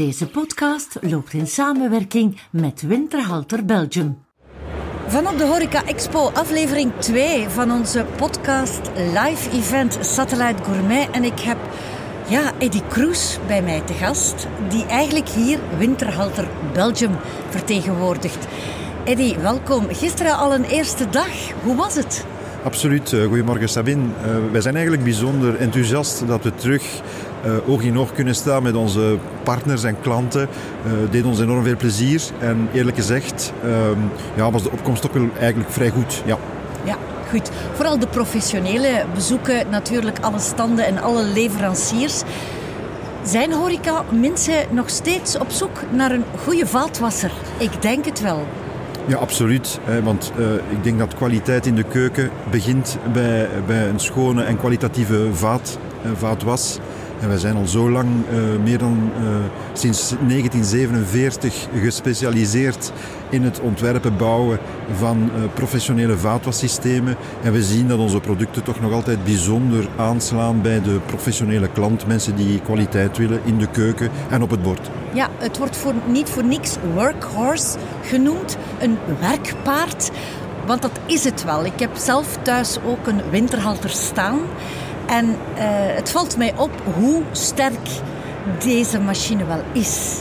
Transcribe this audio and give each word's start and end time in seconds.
Deze 0.00 0.26
podcast 0.26 0.96
loopt 1.00 1.32
in 1.32 1.46
samenwerking 1.46 2.40
met 2.50 2.82
Winterhalter 2.82 3.64
Belgium. 3.64 4.18
Van 5.06 5.28
op 5.28 5.38
de 5.38 5.46
Horeca 5.46 5.86
Expo, 5.86 6.30
aflevering 6.34 6.92
2 6.98 7.48
van 7.48 7.70
onze 7.70 8.06
podcast 8.16 8.80
live 8.96 9.50
event 9.50 9.98
Satellite 10.00 10.62
Gourmet. 10.62 11.10
En 11.10 11.24
ik 11.24 11.40
heb 11.40 11.56
ja, 12.28 12.52
Eddie 12.58 12.82
Kroes 12.88 13.38
bij 13.46 13.62
mij 13.62 13.80
te 13.80 13.92
gast, 13.92 14.46
die 14.68 14.86
eigenlijk 14.86 15.28
hier 15.28 15.58
Winterhalter 15.78 16.48
Belgium 16.72 17.16
vertegenwoordigt. 17.48 18.46
Eddie, 19.04 19.38
welkom. 19.38 19.86
Gisteren 19.88 20.36
al 20.36 20.54
een 20.54 20.64
eerste 20.64 21.10
dag. 21.10 21.52
Hoe 21.62 21.76
was 21.76 21.94
het? 21.94 22.24
Absoluut. 22.64 23.12
Uh, 23.12 23.26
goedemorgen 23.26 23.68
Sabine. 23.68 24.02
Uh, 24.02 24.52
wij 24.52 24.60
zijn 24.60 24.74
eigenlijk 24.74 25.04
bijzonder 25.04 25.56
enthousiast 25.56 26.26
dat 26.26 26.42
we 26.42 26.54
terug 26.54 27.00
uh, 27.46 27.68
oog 27.68 27.82
in 27.82 27.98
oog 27.98 28.12
kunnen 28.12 28.34
staan 28.34 28.62
met 28.62 28.74
onze 28.74 29.18
partners 29.42 29.84
en 29.84 30.00
klanten. 30.00 30.48
Uh, 30.86 30.92
deed 31.10 31.24
ons 31.24 31.40
enorm 31.40 31.64
veel 31.64 31.76
plezier. 31.76 32.22
En 32.38 32.68
eerlijk 32.72 32.96
gezegd 32.96 33.52
ehm, 33.62 33.98
ja, 34.34 34.50
was 34.50 34.62
de 34.62 34.70
opkomst 34.70 35.06
ook 35.06 35.14
wel 35.14 35.28
eigenlijk 35.38 35.70
vrij 35.70 35.90
goed. 35.90 36.22
Ja. 36.26 36.38
Ja, 36.84 36.96
goed. 37.30 37.50
Vooral 37.74 37.98
de 37.98 38.06
professionele 38.06 39.04
bezoeken 39.14 39.70
natuurlijk 39.70 40.18
alle 40.20 40.38
standen 40.38 40.86
en 40.86 41.02
alle 41.02 41.24
leveranciers. 41.24 42.22
Zijn 43.22 43.52
horeca 43.52 44.04
mensen 44.20 44.64
nog 44.70 44.90
steeds 44.90 45.38
op 45.38 45.50
zoek 45.50 45.80
naar 45.92 46.10
een 46.10 46.24
goede 46.44 46.66
vaatwasser? 46.66 47.30
Ik 47.58 47.82
denk 47.82 48.04
het 48.04 48.20
wel. 48.20 48.46
Ja, 49.06 49.16
absoluut. 49.16 49.80
Want 50.02 50.32
uh, 50.38 50.54
ik 50.54 50.84
denk 50.84 50.98
dat 50.98 51.14
kwaliteit 51.14 51.66
in 51.66 51.74
de 51.74 51.82
keuken 51.82 52.30
begint 52.50 52.98
bij, 53.12 53.48
bij 53.66 53.88
een 53.88 54.00
schone 54.00 54.42
en 54.42 54.56
kwalitatieve 54.56 55.28
vaat, 55.32 55.78
vaatwas. 56.14 56.78
En 57.20 57.28
wij 57.28 57.38
zijn 57.38 57.56
al 57.56 57.66
zo 57.66 57.90
lang, 57.90 58.08
uh, 58.08 58.62
meer 58.64 58.78
dan 58.78 59.10
uh, 59.22 59.28
sinds 59.72 60.08
1947, 60.08 61.68
gespecialiseerd 61.82 62.92
in 63.30 63.42
het 63.42 63.60
ontwerpen, 63.60 64.16
bouwen 64.16 64.58
van 64.92 65.22
uh, 65.22 65.42
professionele 65.54 66.16
vaatwassystemen. 66.16 67.16
En 67.42 67.52
we 67.52 67.62
zien 67.62 67.88
dat 67.88 67.98
onze 67.98 68.20
producten 68.20 68.62
toch 68.62 68.80
nog 68.80 68.92
altijd 68.92 69.24
bijzonder 69.24 69.88
aanslaan 69.96 70.62
bij 70.62 70.82
de 70.82 71.00
professionele 71.06 71.68
klant. 71.68 72.06
Mensen 72.06 72.36
die 72.36 72.60
kwaliteit 72.60 73.16
willen 73.16 73.40
in 73.44 73.58
de 73.58 73.68
keuken 73.68 74.10
en 74.30 74.42
op 74.42 74.50
het 74.50 74.62
bord. 74.62 74.90
Ja, 75.12 75.28
het 75.38 75.58
wordt 75.58 75.76
voor, 75.76 75.94
niet 76.06 76.28
voor 76.28 76.44
niks 76.44 76.76
workhorse 76.94 77.78
genoemd, 78.02 78.56
een 78.78 78.98
werkpaard. 79.20 80.10
Want 80.66 80.82
dat 80.82 81.00
is 81.06 81.24
het 81.24 81.44
wel. 81.44 81.64
Ik 81.64 81.78
heb 81.80 81.90
zelf 81.96 82.38
thuis 82.42 82.78
ook 82.86 83.06
een 83.06 83.20
winterhalter 83.30 83.90
staan. 83.90 84.38
En 85.10 85.26
uh, 85.28 85.34
het 85.96 86.10
valt 86.10 86.36
mij 86.36 86.52
op 86.56 86.70
hoe 86.94 87.22
sterk 87.32 87.88
deze 88.64 89.00
machine 89.00 89.44
wel 89.44 89.62
is. 89.72 90.20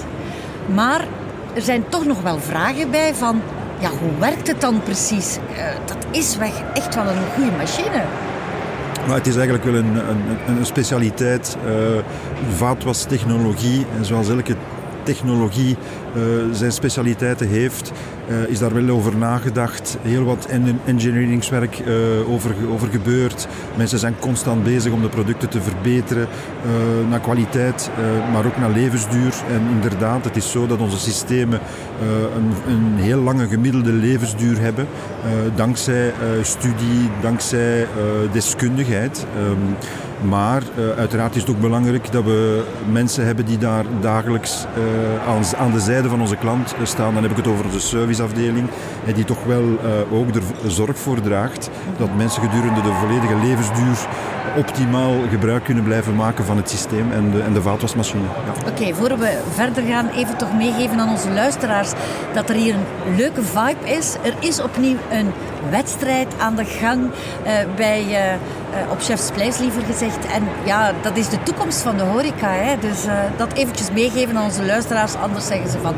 Maar 0.74 1.08
er 1.54 1.62
zijn 1.62 1.84
toch 1.90 2.06
nog 2.06 2.22
wel 2.22 2.40
vragen 2.40 2.92
bij 2.92 3.14
van... 3.14 3.42
Ja, 3.80 3.90
hoe 3.90 4.20
werkt 4.20 4.48
het 4.48 4.62
dan 4.62 4.84
precies? 4.84 5.38
Uh, 5.52 5.58
dat 5.86 5.98
is 6.12 6.38
weg 6.38 6.52
echt 6.74 6.96
wel 6.96 7.08
een 7.08 7.32
goede 7.36 7.52
machine. 7.58 8.04
Maar 9.08 9.18
het 9.18 9.28
is 9.28 9.36
eigenlijk 9.36 9.64
wel 9.64 9.76
een, 9.76 9.96
een, 9.96 10.58
een 10.58 10.66
specialiteit. 10.66 11.58
Uh, 11.66 11.72
vaatwastechnologie. 12.56 13.86
En 13.98 14.06
zoals 14.06 14.30
elke 14.30 14.56
technologie 15.14 15.76
uh, 15.78 16.24
zijn 16.52 16.72
specialiteiten 16.72 17.48
heeft, 17.48 17.92
uh, 18.30 18.50
is 18.50 18.60
daar 18.60 18.74
wel 18.74 18.96
over 18.96 19.18
nagedacht. 19.18 19.98
Heel 20.02 20.24
wat 20.24 20.48
engineeringswerk 20.86 21.80
uh, 21.80 22.32
over, 22.32 22.52
over 22.72 22.88
gebeurd. 22.88 23.48
Mensen 23.78 24.00
zijn 24.00 24.16
constant 24.20 24.64
bezig 24.64 24.92
om 24.92 25.02
de 25.02 25.10
producten 25.10 25.50
te 25.50 25.62
verbeteren 25.62 26.28
naar 27.10 27.20
kwaliteit, 27.20 27.90
maar 28.32 28.46
ook 28.46 28.58
naar 28.58 28.70
levensduur. 28.70 29.34
En 29.50 29.62
inderdaad, 29.72 30.24
het 30.24 30.36
is 30.36 30.52
zo 30.52 30.68
dat 30.68 30.80
onze 30.80 31.00
systemen 31.00 31.60
een, 32.36 32.74
een, 32.74 32.96
heel 32.96 33.22
lange 33.22 33.48
gemiddelde 33.48 33.92
levensduur 33.92 34.60
hebben, 34.60 34.88
dankzij 35.56 36.14
studie, 36.42 37.10
dankzij 37.22 37.88
deskundigheid. 38.32 39.26
Um, 39.38 39.76
maar 40.22 40.62
uh, 40.78 40.90
uiteraard 40.98 41.36
is 41.36 41.42
het 41.42 41.52
ook 41.52 41.60
belangrijk 41.60 42.12
dat 42.12 42.24
we 42.24 42.64
mensen 42.92 43.26
hebben 43.26 43.46
die 43.46 43.58
daar 43.58 43.86
dagelijks 44.02 44.66
uh, 44.78 45.60
aan, 45.60 45.72
de 45.72 45.80
zijde 45.80 46.10
van 46.10 46.22
onze 46.22 46.36
klant 46.36 46.76
staan. 46.84 47.14
Dan 47.14 47.24
heb 47.24 47.32
ik 47.32 47.38
het 47.38 47.48
over 47.48 47.72
de 47.72 47.80
serviceafdeling, 47.80 48.68
en 49.06 49.14
die 49.14 49.26
toch 49.26 49.44
wel 49.44 49.64
ook 50.12 50.36
er 50.36 50.42
zorg 50.68 50.98
voor 50.98 51.22
draagt 51.22 51.70
dat 51.98 52.16
mensen 52.18 52.42
gedurende 52.42 52.82
de 52.82 52.94
volledige 52.94 53.36
levensduur 53.36 54.08
optimaal 54.58 55.14
gebruik 55.30 55.64
kunnen 55.64 55.84
blijven 55.84 56.16
maken 56.16 56.46
van 56.46 56.58
het 56.58 56.70
systeem 56.70 57.12
en 57.12 57.32
de, 57.32 57.42
en 57.42 57.54
de 57.54 57.62
vaatwasmachine. 57.62 58.24
Ja. 58.24 58.70
Oké, 58.70 58.94
voor 58.94 59.18
we 59.18 59.40
verder 59.54 59.84
gaan, 59.84 60.08
even 60.08 60.38
toch 60.38 60.54
meegeven 60.58 61.00
aan 61.00 61.10
onze 61.10 61.32
luisteraars 61.32 61.92
dat 62.34 62.50
er 62.50 62.56
hier 62.56 62.74
een 62.74 63.16
leuke 63.16 63.44
vibe 63.44 63.90
is. 63.98 64.16
Er 64.24 64.34
is 64.40 64.62
opnieuw 64.62 64.98
een 65.12 65.32
wedstrijd 65.70 66.28
aan 66.38 66.56
de 66.56 66.66
gang 66.66 67.02
uh, 67.02 67.52
bij, 67.76 68.04
uh, 68.04 68.34
uh, 68.34 68.92
op 68.92 69.02
Chef's 69.02 69.32
Place, 69.32 69.62
liever 69.62 69.82
gezegd. 69.82 70.26
En 70.26 70.44
ja, 70.66 70.94
dat 71.02 71.18
is 71.18 71.30
de 71.30 71.44
toekomst 71.44 71.82
van 71.82 71.98
de 71.98 72.04
horeca. 72.04 72.52
Hè? 72.52 72.78
Dus 72.80 73.04
dat 73.38 73.54
eventjes 73.54 73.92
meegeven 73.92 74.38
aan 74.38 74.44
onze 74.44 74.66
luisteraars, 74.66 75.16
anders 75.16 75.48
zeggen 75.48 75.72
ze 75.72 75.78
van 75.80 75.96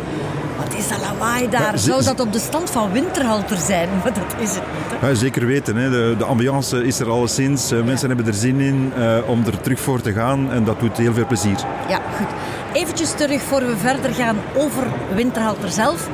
wat 0.58 0.74
is 0.78 0.88
dat 0.88 1.00
lawaai 1.00 1.50
daar? 1.50 1.72
Ja, 1.72 1.78
Zou 1.78 2.04
dat 2.04 2.20
op 2.20 2.34
de 2.34 2.40
stand 2.40 2.70
van 2.70 2.92
Winterhalter 2.92 3.58
zijn? 3.58 3.90
Maar 4.04 4.14
dat 4.14 4.36
is 4.40 4.56
het 4.56 4.64
niet. 4.64 5.02
Ja, 5.02 5.14
zeker 5.14 5.46
weten. 5.46 5.76
Hè. 5.76 5.90
De, 5.90 6.16
de, 6.18 6.24
ambiance 6.24 6.86
is 6.86 7.00
er 7.00 7.10
alleszins. 7.10 7.72
Mensen 7.86 8.08
hebben 8.08 8.28
er 8.28 8.34
zin 8.34 8.60
in 8.60 8.94
om 9.28 9.44
er 9.46 9.62
terug 9.62 9.80
voor 9.80 10.02
te 10.02 10.14
gaan. 10.14 10.52
En 10.52 10.64
dat 10.64 10.80
doet 10.80 10.98
heel 10.98 11.14
veel 11.14 11.28
plezier. 11.28 11.58
Ja, 11.88 12.00
goed. 12.18 12.28
Eventjes 12.74 13.12
terug 13.12 13.42
voor 13.42 13.60
we 13.60 13.78
verder 13.78 14.14
gaan 14.14 14.38
over 14.56 14.84
Winterhalter 15.16 15.70
zelf. 15.70 16.10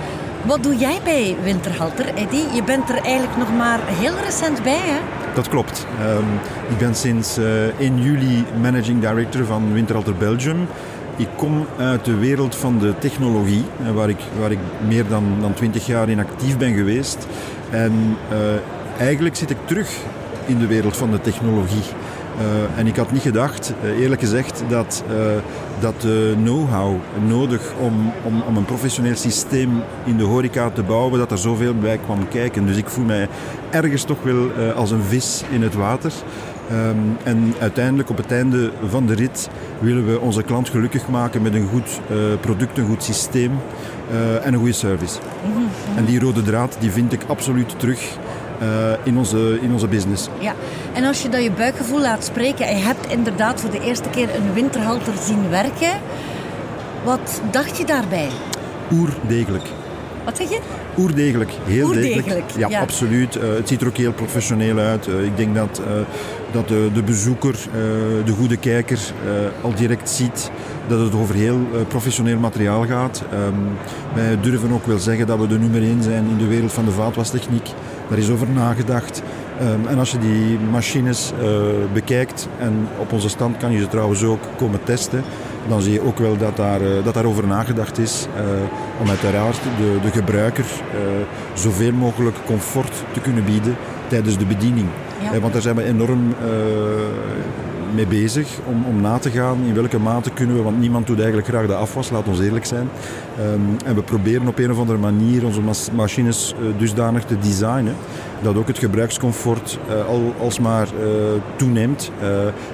Wat 0.48 0.64
doe 0.64 0.76
jij 0.76 1.00
bij 1.04 1.36
Winterhalter, 1.44 2.14
Eddie? 2.16 2.54
Je 2.54 2.64
bent 2.64 2.90
er 2.90 3.02
eigenlijk 3.02 3.38
nog 3.38 3.58
maar 3.58 3.80
heel 3.84 4.14
recent 4.26 4.64
bij, 4.64 4.80
hè? 4.80 5.00
Dat 5.36 5.50
klopt. 5.50 5.86
Um, 6.02 6.26
ik 6.70 6.78
ben 6.78 6.96
sinds 6.96 7.38
uh, 7.38 7.80
1 7.80 8.02
juli 8.02 8.46
managing 8.62 9.02
director 9.02 9.46
van 9.46 9.74
Winterhalter 9.74 10.16
Belgium. 10.16 10.68
Ik 11.16 11.28
kom 11.36 11.66
uit 11.78 12.06
de 12.06 12.16
wereld 12.16 12.56
van 12.56 12.80
de 12.80 12.94
technologie, 13.00 13.64
waar 13.94 14.10
ik, 14.10 14.20
waar 14.40 14.52
ik 14.52 14.60
meer 14.88 15.08
dan, 15.08 15.24
dan 15.42 15.54
20 15.54 15.86
jaar 15.86 16.10
in 16.10 16.20
actief 16.20 16.58
ben 16.58 16.74
geweest. 16.74 17.28
En 17.70 18.18
uh, 18.32 18.38
eigenlijk 19.00 19.36
zit 19.36 19.50
ik 19.50 19.58
terug 19.66 19.98
in 20.46 20.58
de 20.58 20.68
wereld 20.68 20.98
van 20.98 21.12
de 21.12 21.22
technologie. 21.22 21.84
Uh, 22.38 22.80
en 22.80 22.88
ik 22.88 22.96
had 22.96 23.12
niet 23.12 23.22
gedacht, 23.22 23.74
uh, 23.84 24.00
eerlijk 24.00 24.22
gezegd, 24.22 24.64
dat, 24.70 25.04
uh, 25.10 25.16
dat 25.80 26.02
de 26.02 26.36
know-how 26.44 26.96
nodig 27.28 27.62
om, 27.80 28.12
om, 28.24 28.42
om 28.48 28.58
een 28.58 28.66
professioneel 28.66 29.16
systeem 29.16 29.72
in 30.06 30.18
de 30.18 30.24
horeca 30.24 30.70
te 30.70 30.84
bouwen, 30.84 31.20
dat 31.20 31.32
er 31.32 31.38
zoveel 31.38 31.74
bij 31.74 31.98
kwam 31.98 32.28
kijken. 32.28 32.66
Dus 32.66 32.78
ik 32.78 32.90
voel 32.90 33.06
mij 33.06 33.28
ergens 33.70 34.04
toch 34.04 34.24
wel 34.24 34.52
als 34.76 34.92
een 34.92 35.04
vis 35.04 35.44
in 35.52 35.62
het 35.62 35.74
water. 35.74 36.12
Um, 36.72 37.18
en 37.24 37.54
uiteindelijk 37.60 38.10
op 38.10 38.18
het 38.18 38.32
einde 38.32 38.72
van 38.90 39.06
de 39.06 39.14
rit 39.14 39.50
willen 39.80 40.06
we 40.06 40.20
onze 40.20 40.44
klant 40.44 40.70
gelukkig 40.70 41.08
maken 41.08 41.42
met 41.42 41.54
een 41.54 41.68
goed 41.68 42.00
product, 42.42 42.78
een 42.78 42.88
goed 42.88 43.04
systeem 43.04 43.52
en 44.44 44.54
een 44.54 44.60
goede 44.60 44.74
service. 44.74 45.20
Mm 45.46 45.54
-hmm. 45.54 45.98
En 45.98 46.06
die 46.06 46.20
rode 46.20 46.42
draad 46.42 46.78
die 46.80 46.92
vind 46.92 47.14
ik 47.14 47.22
absoluut 47.28 47.80
terug 47.80 48.18
in, 49.04 49.18
onze, 49.18 49.58
in 49.62 49.72
onze 49.72 49.88
business. 49.88 50.30
Ja, 50.40 50.54
en 50.98 51.04
als 51.04 51.22
je 51.22 51.30
dat 51.30 51.44
je 51.44 51.52
buikgevoel 51.52 52.00
laat 52.00 52.24
spreken 52.24 52.68
en 52.68 52.78
je 52.78 52.84
hebt 52.84 53.12
inderdaad 53.12 53.62
voor 53.62 53.70
de 53.70 53.82
eerste 53.82 54.10
keer 54.10 54.36
een 54.36 54.54
winterhalter 54.54 55.14
zien 55.26 55.50
werken, 55.50 56.00
wat 57.04 57.42
dacht 57.52 57.78
je 57.78 57.86
daarbij? 57.86 58.30
Oerdegelijk. 58.92 59.66
Wat 60.26 60.38
zeg 60.38 60.50
je? 60.50 60.60
Oerdegelijk, 60.98 61.52
heel 61.66 61.88
Oerdegelijk, 61.88 62.26
degelijk. 62.26 62.52
Ja, 62.58 62.68
ja. 62.70 62.80
absoluut. 62.80 63.36
Uh, 63.36 63.44
het 63.44 63.68
ziet 63.68 63.82
er 63.82 63.88
ook 63.88 63.98
heel 63.98 64.14
professioneel 64.14 64.78
uit. 64.78 65.08
Uh, 65.08 65.24
ik 65.24 65.38
denk 65.38 65.56
dat, 65.56 65.82
uh, 65.82 65.88
dat 66.52 66.68
de, 66.68 66.90
de 66.94 67.04
bezoeker, 67.04 67.56
de 68.26 68.32
goede 68.32 68.58
kijker, 68.58 69.00
al 69.62 69.74
direct 69.76 70.10
ziet 70.10 70.52
dat 70.88 71.00
het 71.00 71.16
over 71.16 71.36
heel 71.36 71.60
professioneel 71.88 72.38
materiaal 72.38 72.86
gaat. 72.86 73.24
Um, 73.34 73.78
wij 74.14 74.40
durven 74.42 74.72
ook 74.72 74.86
wel 74.86 75.00
zeggen 75.00 75.28
dat 75.28 75.40
we 75.40 75.48
de 75.48 75.60
nummer 75.60 75.82
1 75.82 76.04
zijn 76.04 76.26
in 76.30 76.38
de 76.38 76.48
wereld 76.48 76.74
van 76.74 76.86
de 76.86 76.92
vaatwastechniek. 76.92 77.70
Daar 78.10 78.18
is 78.18 78.30
over 78.30 78.48
nagedacht. 78.48 79.22
Um, 79.62 79.88
en 79.88 80.00
als 80.00 80.12
je 80.12 80.18
die 80.18 80.60
machines 80.72 81.34
bekijkt, 81.94 82.48
en 82.60 82.88
op 83.00 83.12
onze 83.12 83.30
stand 83.30 83.58
kan 83.58 83.72
je 83.72 83.80
ze 83.80 83.88
trouwens 83.88 84.24
ook 84.24 84.42
komen 84.58 84.84
testen, 84.84 85.24
dan 85.68 85.82
zie 85.82 85.94
je 85.94 86.02
ook 86.02 86.18
wel 86.18 86.38
dat, 86.38 86.58
daar, 86.58 86.80
dat 87.04 87.14
daarover 87.14 87.48
nagedacht 87.48 87.98
is 87.98 88.28
uh, 88.36 89.02
om 89.02 89.10
uiteraard 89.10 89.60
de, 89.78 89.98
de 90.02 90.12
gebruiker 90.12 90.66
uh, 90.66 91.00
zoveel 91.54 91.92
mogelijk 91.92 92.36
comfort 92.46 93.04
te 93.14 93.20
kunnen 93.20 93.46
bieden 93.46 93.76
tijdens 94.08 94.38
de 94.38 94.46
bediening. 94.46 94.88
Ja. 95.24 95.34
Uh, 95.34 95.42
want 95.42 95.54
daar 95.54 95.62
zijn 95.62 95.76
we 95.76 95.84
enorm 95.84 96.36
mee 97.94 98.08
bezig 98.08 98.48
om, 98.66 98.86
om 98.86 99.02
na 99.02 99.18
te 99.18 99.30
gaan 99.30 99.58
in 99.66 99.74
welke 99.74 100.00
mate 100.00 100.30
kunnen 100.30 100.56
we, 100.56 100.62
want 100.62 100.80
niemand 100.80 101.08
doet 101.08 101.18
eigenlijk 101.18 101.48
graag 101.48 101.68
de 101.68 101.76
afwas, 101.76 102.10
laat 102.10 102.28
ons 102.28 102.40
eerlijk 102.40 102.66
zijn. 102.66 102.90
Ehm, 103.38 103.86
en 103.86 103.96
we 103.96 104.02
proberen 104.02 104.48
op 104.48 104.58
een 104.58 104.72
of 104.72 104.80
andere 104.80 104.98
manier 104.98 105.46
onze 105.46 105.62
machines 105.94 106.54
dusdanig 106.78 107.24
te 107.24 107.40
designen 107.40 107.96
dat 108.42 108.56
ook 108.56 108.68
het 108.68 108.78
gebruikscomfort 108.78 109.80
uh, 109.90 110.08
al, 110.08 110.34
alsmaar 110.40 110.88
uh, 110.88 111.08
toeneemt 111.56 112.12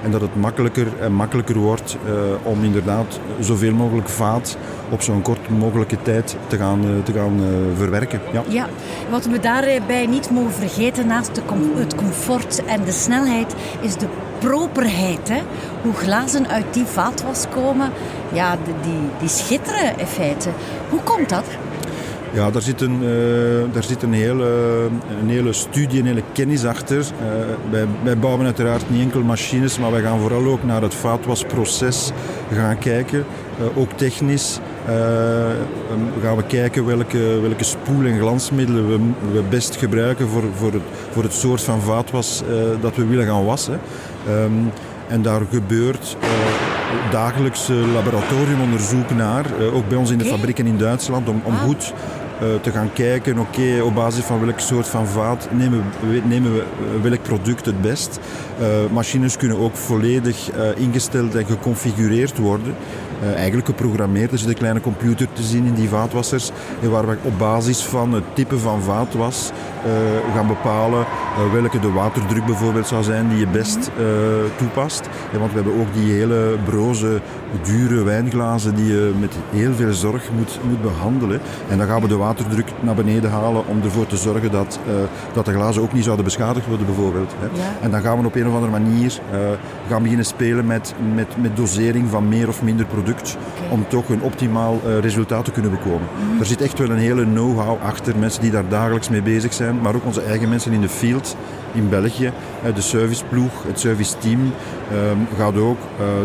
en 0.02 0.10
dat 0.10 0.20
het 0.20 0.36
makkelijker 0.36 0.86
en 1.00 1.12
makkelijker 1.12 1.58
wordt 1.58 1.96
om 2.42 2.64
inderdaad 2.64 3.20
zoveel 3.40 3.72
mogelijk 3.72 4.08
vaat 4.08 4.56
op 4.90 5.02
zo'n 5.02 5.22
kort 5.22 5.48
mogelijke 5.48 6.02
tijd 6.02 6.36
te 6.46 6.56
gaan, 6.56 6.80
te 7.04 7.12
gaan 7.12 7.40
verwerken. 7.76 8.20
Ja. 8.32 8.42
ja, 8.48 8.68
wat 9.10 9.26
we 9.26 9.40
daarbij 9.40 10.06
niet 10.06 10.30
mogen 10.30 10.52
vergeten 10.52 11.06
naast 11.06 11.40
het 11.74 11.94
comfort 11.94 12.64
en 12.64 12.84
de 12.84 12.92
snelheid 12.92 13.54
is 13.80 13.96
de 13.96 14.06
properheid. 14.44 15.28
Hè? 15.28 15.40
Hoe 15.82 15.94
glazen 15.94 16.48
uit 16.48 16.64
die 16.70 16.84
vaatwas 16.84 17.44
komen, 17.54 17.90
ja, 18.32 18.56
die, 18.82 18.94
die 19.18 19.28
schitteren 19.28 19.98
in 19.98 20.06
feite. 20.06 20.48
Hoe 20.90 21.00
komt 21.00 21.28
dat? 21.28 21.44
Ja, 22.32 22.50
daar 22.50 22.62
zit 22.62 22.80
een, 22.80 23.02
uh, 23.02 23.72
daar 23.72 23.82
zit 23.82 24.02
een, 24.02 24.12
hele, 24.12 24.48
een 25.20 25.28
hele 25.28 25.52
studie, 25.52 26.00
een 26.00 26.06
hele 26.06 26.22
kennis 26.32 26.64
achter. 26.64 26.98
Uh, 26.98 27.04
wij, 27.70 27.86
wij, 28.02 28.18
bouwen 28.18 28.44
uiteraard 28.44 28.90
niet 28.90 29.00
enkel 29.00 29.22
machines, 29.22 29.78
maar 29.78 29.90
wij 29.90 30.02
gaan 30.02 30.20
vooral 30.20 30.46
ook 30.46 30.64
naar 30.64 30.82
het 30.82 30.94
vaatwasproces 30.94 32.10
gaan 32.52 32.78
kijken. 32.78 33.24
Uh, 33.60 33.78
ook 33.78 33.92
technisch 33.92 34.58
gaan 36.22 36.36
we 36.36 36.42
kijken 36.46 36.86
welke, 36.86 37.40
welke 37.40 37.64
spoel- 37.64 38.04
en 38.04 38.18
glansmiddelen 38.18 38.88
we, 38.88 38.98
we 39.32 39.42
best 39.48 39.76
gebruiken 39.76 40.28
voor, 40.28 40.42
voor, 40.54 40.72
het, 40.72 40.82
voor 41.10 41.22
het 41.22 41.32
soort 41.32 41.62
van 41.62 41.80
vaatwas 41.80 42.42
dat 42.80 42.96
we 42.96 43.06
willen 43.06 43.26
gaan 43.26 43.44
wassen. 43.44 43.80
Um, 44.28 44.72
en 45.08 45.22
daar 45.22 45.40
gebeurt 45.50 46.16
dagelijks 47.10 47.68
laboratoriumonderzoek 47.92 49.10
naar, 49.10 49.46
ook 49.72 49.88
bij 49.88 49.98
ons 49.98 50.10
in 50.10 50.18
de 50.18 50.24
fabrieken 50.24 50.66
in 50.66 50.78
Duitsland, 50.78 51.28
om, 51.28 51.40
om 51.44 51.52
ah. 51.52 51.60
goed 51.60 51.92
eh, 52.40 52.46
te 52.60 52.70
gaan 52.70 52.92
kijken, 52.92 53.38
oké, 53.38 53.82
op 53.82 53.94
basis 53.94 54.24
van 54.24 54.44
welk 54.44 54.60
soort 54.60 54.88
van 54.88 55.06
vaat 55.06 55.48
nemen 55.50 55.82
we, 56.08 56.22
nemen 56.24 56.54
we 56.54 56.60
eh, 56.60 57.02
welk 57.02 57.22
product 57.22 57.66
het 57.66 57.80
best. 57.80 58.20
Machines 58.92 59.36
kunnen 59.36 59.58
ook 59.58 59.76
volledig 59.76 60.50
ingesteld 60.76 61.34
en 61.34 61.46
geconfigureerd 61.46 62.38
worden. 62.38 62.74
Eigenlijk 63.34 63.66
geprogrammeerd. 63.66 64.32
Er 64.32 64.38
zit 64.38 64.48
een 64.48 64.54
kleine 64.54 64.80
computer 64.80 65.26
te 65.32 65.42
zien 65.42 65.66
in 65.66 65.74
die 65.74 65.88
vaatwassers, 65.88 66.50
waar 66.80 67.06
we 67.06 67.16
op 67.22 67.38
basis 67.38 67.82
van 67.82 68.12
het 68.12 68.24
type 68.34 68.58
van 68.58 68.82
vaatwas 68.82 69.50
gaan 70.34 70.46
bepalen 70.46 71.06
welke 71.52 71.78
de 71.78 71.92
waterdruk 71.92 72.46
bijvoorbeeld 72.46 72.86
zou 72.86 73.02
zijn 73.02 73.28
die 73.28 73.38
je 73.38 73.46
best 73.46 73.90
toepast. 74.56 75.08
want 75.38 75.52
we 75.52 75.60
hebben 75.60 75.80
ook 75.80 75.94
die 75.94 76.12
hele 76.12 76.56
broze, 76.64 77.20
dure 77.62 78.02
wijnglazen 78.02 78.74
die 78.74 78.86
je 78.86 79.12
met 79.20 79.34
heel 79.50 79.74
veel 79.74 79.92
zorg 79.92 80.30
moet, 80.36 80.58
moet 80.68 80.82
behandelen. 80.82 81.40
En 81.68 81.78
dan 81.78 81.86
gaan 81.86 82.00
we 82.00 82.08
de 82.08 82.16
waterdruk 82.16 82.66
naar 82.80 82.94
beneden 82.94 83.30
halen 83.30 83.66
om 83.66 83.82
ervoor 83.82 84.06
te 84.06 84.16
zorgen 84.16 84.50
dat, 84.50 84.78
dat 85.32 85.44
de 85.44 85.52
glazen 85.52 85.82
ook 85.82 85.92
niet 85.92 86.04
zouden 86.04 86.24
beschadigd 86.24 86.66
worden 86.66 86.86
bijvoorbeeld. 86.86 87.34
Hè. 87.38 87.48
En 87.82 87.90
dan 87.90 88.00
gaan 88.00 88.20
we 88.20 88.26
op 88.26 88.34
een 88.34 88.48
of 88.48 88.54
andere 88.54 88.72
manier 88.72 89.20
gaan 89.88 90.02
beginnen 90.02 90.26
spelen 90.26 90.66
met, 90.66 90.94
met, 91.14 91.28
met 91.36 91.56
dosering 91.56 92.10
van 92.10 92.28
meer 92.28 92.48
of 92.48 92.62
minder 92.62 92.86
om 93.70 93.84
toch 93.88 94.08
een 94.08 94.22
optimaal 94.22 94.80
uh, 94.86 94.98
resultaat 94.98 95.44
te 95.44 95.50
kunnen 95.50 95.70
bekomen. 95.70 96.08
Er 96.40 96.46
zit 96.46 96.60
echt 96.60 96.78
wel 96.78 96.90
een 96.90 96.98
hele 96.98 97.24
know-how 97.24 97.82
achter, 97.82 98.18
mensen 98.18 98.42
die 98.42 98.50
daar 98.50 98.68
dagelijks 98.68 99.08
mee 99.08 99.22
bezig 99.22 99.52
zijn, 99.52 99.80
maar 99.80 99.94
ook 99.94 100.04
onze 100.04 100.22
eigen 100.22 100.48
mensen 100.48 100.72
in 100.72 100.80
de 100.80 100.88
field 100.88 101.36
in 101.72 101.88
België. 101.88 102.32
De 102.74 102.80
serviceploeg, 102.80 103.62
het 103.66 103.80
serviceteam 103.80 104.52
ehm, 104.90 105.18
gaat 105.38 105.56
ook 105.56 105.78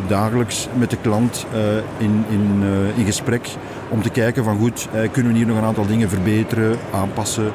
dagelijks 0.07 0.67
met 0.77 0.89
de 0.89 0.97
klant 1.01 1.45
in, 1.97 2.25
in, 2.29 2.63
in 2.95 3.05
gesprek 3.05 3.49
om 3.89 4.01
te 4.01 4.09
kijken 4.09 4.43
van 4.43 4.57
goed, 4.57 4.87
kunnen 5.11 5.31
we 5.31 5.37
hier 5.37 5.47
nog 5.47 5.57
een 5.57 5.63
aantal 5.63 5.85
dingen 5.85 6.09
verbeteren, 6.09 6.77
aanpassen. 6.93 7.51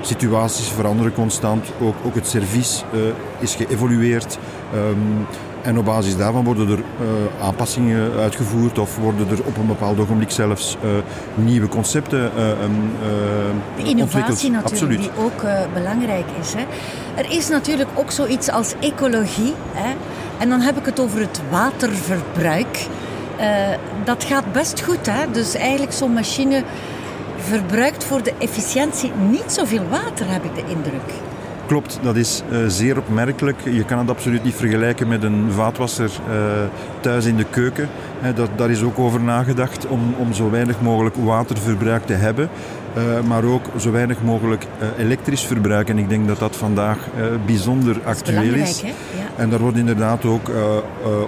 Situaties 0.00 0.68
veranderen 0.68 1.12
constant. 1.12 1.72
Ook, 1.80 1.94
ook 2.04 2.14
het 2.14 2.26
servies 2.26 2.84
uh, 2.94 3.00
is 3.38 3.54
geëvolueerd. 3.54 4.38
Um, 4.74 5.26
en 5.62 5.78
op 5.78 5.84
basis 5.84 6.16
daarvan 6.16 6.44
worden 6.44 6.68
er 6.68 6.78
uh, 6.78 7.44
aanpassingen 7.44 8.12
uitgevoerd 8.18 8.78
of 8.78 8.96
worden 8.96 9.28
er 9.30 9.44
op 9.44 9.56
een 9.56 9.66
bepaald 9.66 9.98
ogenblik 9.98 10.30
zelfs 10.30 10.76
nieuwe 11.34 11.68
concepten 11.68 12.22
um, 12.22 12.90
De 13.76 13.82
innovatie 13.82 14.50
natuurlijk, 14.50 14.72
Absoluut. 14.72 14.98
die 14.98 15.10
ook 15.18 15.44
belangrijk 15.74 16.26
is. 16.40 16.52
Hè. 16.52 16.64
Er 17.14 17.30
is 17.30 17.48
natuurlijk 17.48 17.88
ook 17.94 18.10
zoiets 18.10 18.50
als 18.50 18.74
ecologie. 18.80 19.54
Hè. 19.72 19.94
En 20.38 20.48
dan 20.48 20.60
heb 20.60 20.76
ik 20.76 20.84
het 20.84 21.00
over 21.00 21.20
het 21.20 21.40
waterverbruik. 21.50 22.86
dat 24.04 24.24
gaat 24.24 24.52
best 24.52 24.82
goed. 24.82 25.06
Hè. 25.06 25.30
Dus 25.32 25.54
eigenlijk 25.54 25.92
zo'n 25.92 26.12
machine 26.12 26.62
verbruikt 27.36 28.04
voor 28.04 28.22
de 28.22 28.32
efficiëntie 28.38 29.12
niet 29.30 29.52
zoveel 29.52 29.88
water, 29.90 30.30
heb 30.30 30.44
ik 30.44 30.54
de 30.54 30.72
indruk. 30.72 31.29
Klopt, 31.70 31.98
dat 32.02 32.16
is 32.16 32.42
uh, 32.52 32.58
zeer 32.66 32.98
opmerkelijk. 32.98 33.56
Je 33.64 33.84
kan 33.84 33.98
het 33.98 34.10
absoluut 34.10 34.44
niet 34.44 34.54
vergelijken 34.54 35.08
met 35.08 35.22
een 35.22 35.50
vaatwasser 35.50 36.10
uh, 36.28 36.34
thuis 37.00 37.24
in 37.24 37.36
de 37.36 37.44
keuken. 37.50 37.88
He, 38.20 38.32
dat, 38.32 38.48
daar 38.56 38.70
is 38.70 38.82
ook 38.82 38.98
over 38.98 39.20
nagedacht 39.20 39.86
om, 39.86 40.14
om 40.18 40.32
zo 40.32 40.50
weinig 40.50 40.80
mogelijk 40.80 41.16
waterverbruik 41.16 42.06
te 42.06 42.12
hebben. 42.12 42.48
Uh, 42.96 43.28
maar 43.28 43.44
ook 43.44 43.64
zo 43.76 43.90
weinig 43.90 44.22
mogelijk 44.22 44.66
elektrisch 44.98 45.46
verbruik. 45.46 45.88
En 45.88 45.98
ik 45.98 46.08
denk 46.08 46.28
dat 46.28 46.38
dat 46.38 46.56
vandaag 46.56 46.98
bijzonder 47.46 48.00
actueel 48.04 48.54
is. 48.54 48.70
is. 48.70 48.80
Ja. 48.80 48.92
En 49.36 49.50
daar 49.50 49.60
wordt 49.60 49.76
inderdaad 49.76 50.24
ook 50.24 50.50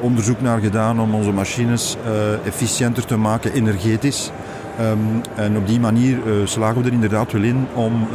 onderzoek 0.01 0.41
naar 0.41 0.61
gedaan 0.61 1.01
om 1.01 1.15
onze 1.15 1.33
machines 1.33 1.97
efficiënter 2.45 3.05
te 3.05 3.17
maken 3.17 3.53
energetisch. 3.53 4.31
Um, 4.81 5.21
en 5.35 5.57
op 5.57 5.67
die 5.67 5.81
manier 5.81 6.19
slagen 6.45 6.81
we 6.83 6.87
er 6.87 6.95
inderdaad 6.95 7.33
wel 7.33 7.43
in 7.43 7.67
om, 7.75 8.07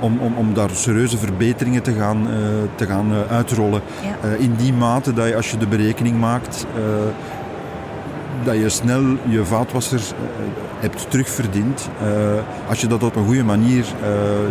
om, 0.00 0.18
om, 0.18 0.34
om 0.36 0.54
daar 0.54 0.70
serieuze 0.72 1.18
verbeteringen 1.18 1.82
te 1.82 1.92
gaan, 1.92 2.26
uh, 2.28 2.36
te 2.74 2.86
gaan 2.86 3.12
uitrollen. 3.30 3.80
Ja. 4.22 4.28
in 4.38 4.54
die 4.56 4.72
mate 4.72 5.12
dat 5.12 5.28
je 5.28 5.36
als 5.36 5.50
je 5.50 5.56
de 5.56 5.66
berekening 5.66 6.20
maakt, 6.20 6.66
dat 8.44 8.54
je 8.54 8.68
snel 8.68 9.02
je 9.28 9.44
vaatwasser 9.44 10.00
hebt 10.80 11.10
terugverdiend. 11.10 11.88
als 12.68 12.80
je 12.80 12.86
dat 12.86 13.02
op 13.02 13.16
een 13.16 13.24
goede 13.24 13.44
manier 13.44 13.84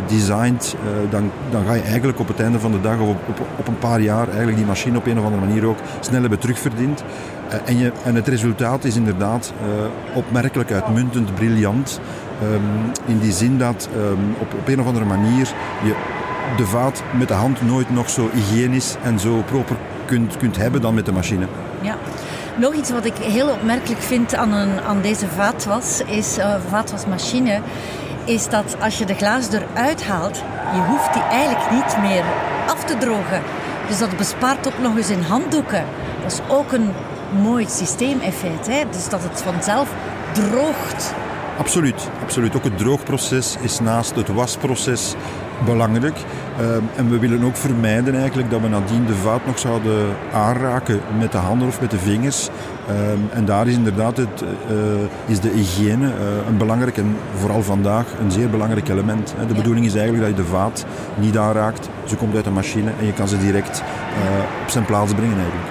designt, 0.08 0.76
dan, 1.10 1.32
dan 1.52 1.66
ga 1.66 1.74
je 1.74 1.82
eigenlijk 1.82 2.20
op 2.20 2.28
het 2.28 2.40
einde 2.40 2.60
van 2.60 2.72
de 2.72 2.82
dag 2.82 3.00
of 3.00 3.08
op, 3.08 3.18
op, 3.30 3.48
op, 3.58 3.68
een 3.68 3.78
paar 3.78 4.02
jaar 4.02 4.28
eigenlijk 4.28 4.58
die 4.58 4.66
machine 4.66 4.98
op 4.98 5.06
een 5.06 5.20
of 5.20 5.26
andere 5.26 5.46
manier 5.46 5.66
ook 5.66 5.78
snel 6.00 6.22
hebben 6.22 6.40
terugverdiend. 6.40 7.04
Eh, 7.54 7.60
en, 7.66 7.78
je, 7.78 7.92
en 8.04 8.16
het 8.16 8.28
resultaat 8.28 8.84
is 8.84 8.96
inderdaad 8.96 9.54
uh, 9.62 10.18
opmerkelijk 10.18 10.72
uitmuntend, 10.72 11.36
briljant. 11.36 12.00
Um, 12.44 12.92
in 13.06 13.20
die 13.20 13.32
zin 13.32 13.58
dat 13.58 13.90
um, 13.96 14.36
op, 14.40 14.54
op 14.54 14.68
een 14.68 14.80
of 14.80 14.88
andere 14.88 15.06
manier 15.06 15.48
je 15.84 15.96
de 16.58 16.66
vaat 16.66 17.04
met 17.12 17.28
de 17.28 17.34
hand 17.34 17.62
nooit 17.62 17.90
nog 17.90 18.10
zo 18.10 18.30
hygiënisch 18.34 18.96
en 19.04 19.20
zo 19.20 19.44
proper 19.46 19.76
kunt, 20.06 20.38
kunt 20.38 20.58
hebben 20.58 20.82
dan 20.82 20.94
met 20.94 21.06
de 21.06 21.12
machine. 21.12 21.46
Ja. 21.82 21.96
Nog 22.56 22.74
iets 22.74 22.92
wat 22.92 23.06
ik 23.06 23.16
heel 23.16 23.50
opmerkelijk 23.50 24.02
vind 24.02 24.36
aan, 24.36 24.52
een, 24.52 24.82
aan 24.88 25.02
deze 25.02 25.28
vaatwas, 25.28 26.02
is, 26.06 26.38
uh, 26.38 26.56
vaatwasmachine, 26.70 27.62
is 28.26 28.50
dat 28.50 28.76
als 28.80 28.98
je 28.98 29.06
de 29.06 29.14
glazen 29.14 29.62
eruit 29.62 30.04
haalt, 30.08 30.44
je 30.74 30.82
hoeft 30.82 31.14
die 31.14 31.22
eigenlijk 31.22 31.72
niet 31.72 31.98
meer 32.02 32.24
af 32.68 32.84
te 32.84 32.98
drogen. 32.98 33.42
Dus 33.88 33.98
dat 33.98 34.18
bespaart 34.18 34.68
ook 34.68 34.80
nog 34.82 34.98
eens 34.98 35.10
in 35.10 35.22
handdoeken. 35.22 35.84
Dat 36.22 36.32
is 36.32 36.40
ook 36.48 36.72
een 36.72 36.90
mooi 37.42 37.66
systeemeffect. 37.70 38.68
Hè? 38.68 38.84
Dus 38.92 39.10
dat 39.10 39.24
het 39.24 39.42
vanzelf 39.42 39.90
droogt. 40.32 41.14
Absoluut, 41.58 42.10
absoluut. 42.22 42.56
Ook 42.56 42.64
het 42.64 42.78
droogproces 42.78 43.58
is 43.62 43.80
naast 43.80 44.16
het 44.16 44.28
wasproces 44.28 45.16
belangrijk. 45.66 46.18
Ehm, 46.60 46.82
en 46.96 47.10
we 47.10 47.20
willen 47.20 47.44
ook 47.44 47.56
vermijden 47.56 48.16
eigenlijk 48.16 48.52
dat 48.52 48.62
we 48.62 48.68
nadien 48.68 49.06
de 49.06 49.16
vaat 49.16 49.46
nog 49.46 49.60
zouden 49.60 50.16
aanraken 50.34 51.02
met 51.18 51.32
de 51.32 51.38
handen 51.38 51.68
of 51.68 51.82
met 51.82 51.92
de 51.92 52.00
vingers. 52.00 52.50
Ehm, 52.88 53.18
en 53.30 53.46
daar 53.46 53.68
is 53.68 53.74
inderdaad 53.74 54.18
het, 54.18 54.42
uh, 54.42 54.78
is 55.26 55.40
de 55.40 55.50
hygiëne 55.50 56.06
uh, 56.06 56.48
een 56.48 56.58
belangrijk 56.58 56.98
en 56.98 57.18
vooral 57.40 57.64
vandaag 57.64 58.06
een 58.20 58.32
zeer 58.32 58.50
belangrijk 58.50 58.90
element. 58.90 59.34
De 59.48 59.54
bedoeling 59.54 59.86
is 59.86 59.96
eigenlijk 59.96 60.26
dat 60.28 60.38
je 60.38 60.44
de 60.44 60.50
vaat 60.50 60.86
niet 61.16 61.38
aanraakt. 61.38 61.90
Ze 62.06 62.16
komt 62.16 62.36
uit 62.36 62.44
de 62.44 62.52
machine 62.52 62.92
en 63.00 63.06
je 63.06 63.14
kan 63.14 63.28
ze 63.28 63.38
direct 63.38 63.80
uh, 63.82 64.64
op 64.64 64.70
zijn 64.70 64.86
plaats 64.86 65.14
brengen 65.14 65.38
eigenlijk. 65.38 65.70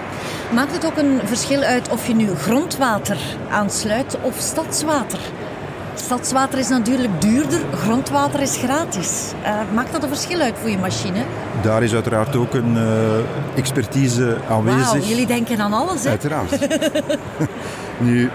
Maakt 0.54 0.72
het 0.72 0.86
ook 0.86 0.96
een 0.96 1.20
verschil 1.24 1.60
uit 1.60 1.88
of 1.88 2.06
je 2.06 2.14
nu 2.14 2.34
grondwater 2.34 3.18
aansluit 3.50 4.18
of 4.22 4.36
stadswater? 4.38 5.18
Stadswater 6.04 6.58
is 6.58 6.68
natuurlijk 6.68 7.20
duurder, 7.20 7.60
grondwater 7.74 8.40
is 8.40 8.56
gratis. 8.56 9.32
Uh, 9.42 9.60
maakt 9.74 9.92
dat 9.92 10.02
een 10.02 10.08
verschil 10.08 10.40
uit 10.40 10.54
voor 10.60 10.70
je 10.70 10.78
machine? 10.78 11.24
Daar 11.62 11.82
is 11.82 11.94
uiteraard 11.94 12.36
ook 12.36 12.54
een 12.54 12.74
uh, 12.74 12.82
expertise 13.56 14.36
aanwezig. 14.48 14.90
Wauw, 14.92 15.00
jullie 15.00 15.26
denken 15.26 15.60
aan 15.60 15.72
alles, 15.72 16.04
hè? 16.04 16.10
Uiteraard. 16.10 16.58
nu, 18.06 18.30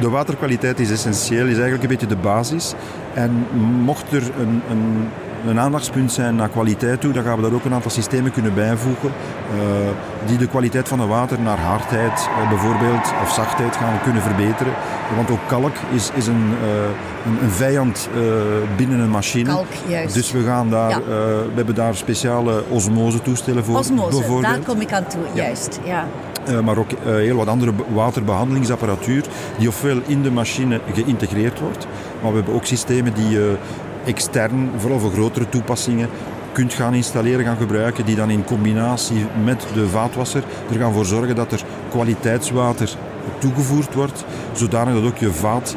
de 0.00 0.08
waterkwaliteit 0.08 0.80
is 0.80 0.90
essentieel, 0.90 1.46
is 1.46 1.52
eigenlijk 1.52 1.82
een 1.82 1.88
beetje 1.88 2.06
de 2.06 2.16
basis. 2.16 2.74
En 3.14 3.46
mocht 3.84 4.12
er 4.12 4.22
een, 4.22 4.62
een 4.70 5.08
een 5.46 5.60
aandachtspunt 5.60 6.12
zijn 6.12 6.36
naar 6.36 6.48
kwaliteit 6.48 7.00
toe, 7.00 7.12
dan 7.12 7.24
gaan 7.24 7.36
we 7.36 7.42
daar 7.42 7.52
ook 7.52 7.64
een 7.64 7.74
aantal 7.74 7.90
systemen 7.90 8.32
kunnen 8.32 8.54
bijvoegen 8.54 9.12
die 10.26 10.38
de 10.38 10.46
kwaliteit 10.46 10.88
van 10.88 11.00
het 11.00 11.08
water 11.08 11.40
naar 11.40 11.58
hardheid 11.58 12.28
bijvoorbeeld 12.48 13.12
of 13.22 13.32
zachtheid 13.32 13.76
gaan 13.76 14.02
kunnen 14.02 14.22
verbeteren. 14.22 14.72
Want 15.16 15.30
ook 15.30 15.46
kalk 15.46 15.74
is, 15.94 16.10
is 16.14 16.26
een, 16.26 16.54
een, 17.26 17.42
een, 17.42 17.50
vijand 17.50 18.08
binnen 18.76 18.98
een 18.98 19.10
machine. 19.10 19.48
Kalk, 19.48 19.66
juist. 19.88 20.14
Dus 20.14 20.32
we, 20.32 20.42
gaan 20.42 20.70
daar, 20.70 21.00
we 21.06 21.52
hebben 21.54 21.74
daar 21.74 21.94
speciale 21.94 22.64
osmose 22.68 23.22
toestellen 23.22 23.64
voor. 23.64 23.78
Osmose, 23.78 24.40
daar 24.40 24.58
kom 24.58 24.80
ik 24.80 24.92
aan 24.92 25.06
toe, 25.06 25.22
juist. 25.32 25.80
Ja. 25.84 26.06
Uh, 26.48 26.60
maar 26.60 26.78
ook 26.78 26.90
uh, 26.90 26.98
heel 27.14 27.36
wat 27.36 27.46
andere 27.46 27.72
waterbehandelingsapparatuur 27.94 29.24
die 29.58 29.68
ofwel 29.68 30.00
in 30.06 30.22
de 30.22 30.30
machine 30.30 30.80
geïntegreerd 30.92 31.60
wordt, 31.60 31.86
maar 32.22 32.30
we 32.30 32.36
hebben 32.36 32.54
ook 32.54 32.64
systemen 32.64 33.14
die 33.14 33.38
uh, 33.38 33.44
extern, 34.04 34.70
vooral 34.76 34.98
voor 34.98 35.12
grotere 35.12 35.48
toepassingen, 35.48 36.08
kunt 36.52 36.74
gaan 36.74 36.94
installeren, 36.94 37.44
gaan 37.44 37.56
gebruiken, 37.56 38.04
die 38.04 38.16
dan 38.16 38.30
in 38.30 38.44
combinatie 38.44 39.26
met 39.44 39.66
de 39.74 39.88
vaatwasser 39.88 40.42
er 40.72 40.78
gaan 40.78 40.92
voor 40.92 41.04
zorgen 41.04 41.34
dat 41.34 41.52
er 41.52 41.64
kwaliteitswater 41.90 42.96
toegevoerd 43.38 43.94
wordt, 43.94 44.24
zodanig 44.52 44.94
dat 44.94 45.04
ook 45.04 45.18
je 45.18 45.32
vaat 45.32 45.76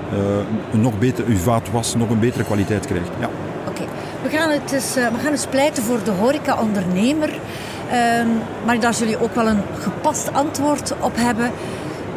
nog 0.71 0.99
beter, 0.99 1.29
je 1.29 1.37
vaatwas 1.37 1.95
nog 1.95 2.09
een 2.09 2.19
betere 2.19 2.43
kwaliteit 2.43 2.85
krijgt. 2.85 3.09
Ja. 3.19 3.29
Oké, 3.67 3.83
we 4.23 4.29
gaan 4.29 4.49
het 4.49 4.69
dus, 4.69 4.93
we 4.93 5.19
gaan 5.23 5.31
eens 5.31 5.47
pleiten 5.47 5.83
voor 5.83 6.03
de 6.03 6.11
horeca-ondernemer. 6.11 7.29
Um, 8.19 8.27
maar 8.65 8.79
daar 8.79 8.93
zul 8.93 9.07
je 9.07 9.21
ook 9.21 9.35
wel 9.35 9.47
een 9.47 9.61
gepast 9.79 10.33
antwoord 10.33 10.93
op 10.99 11.15
hebben. 11.15 11.51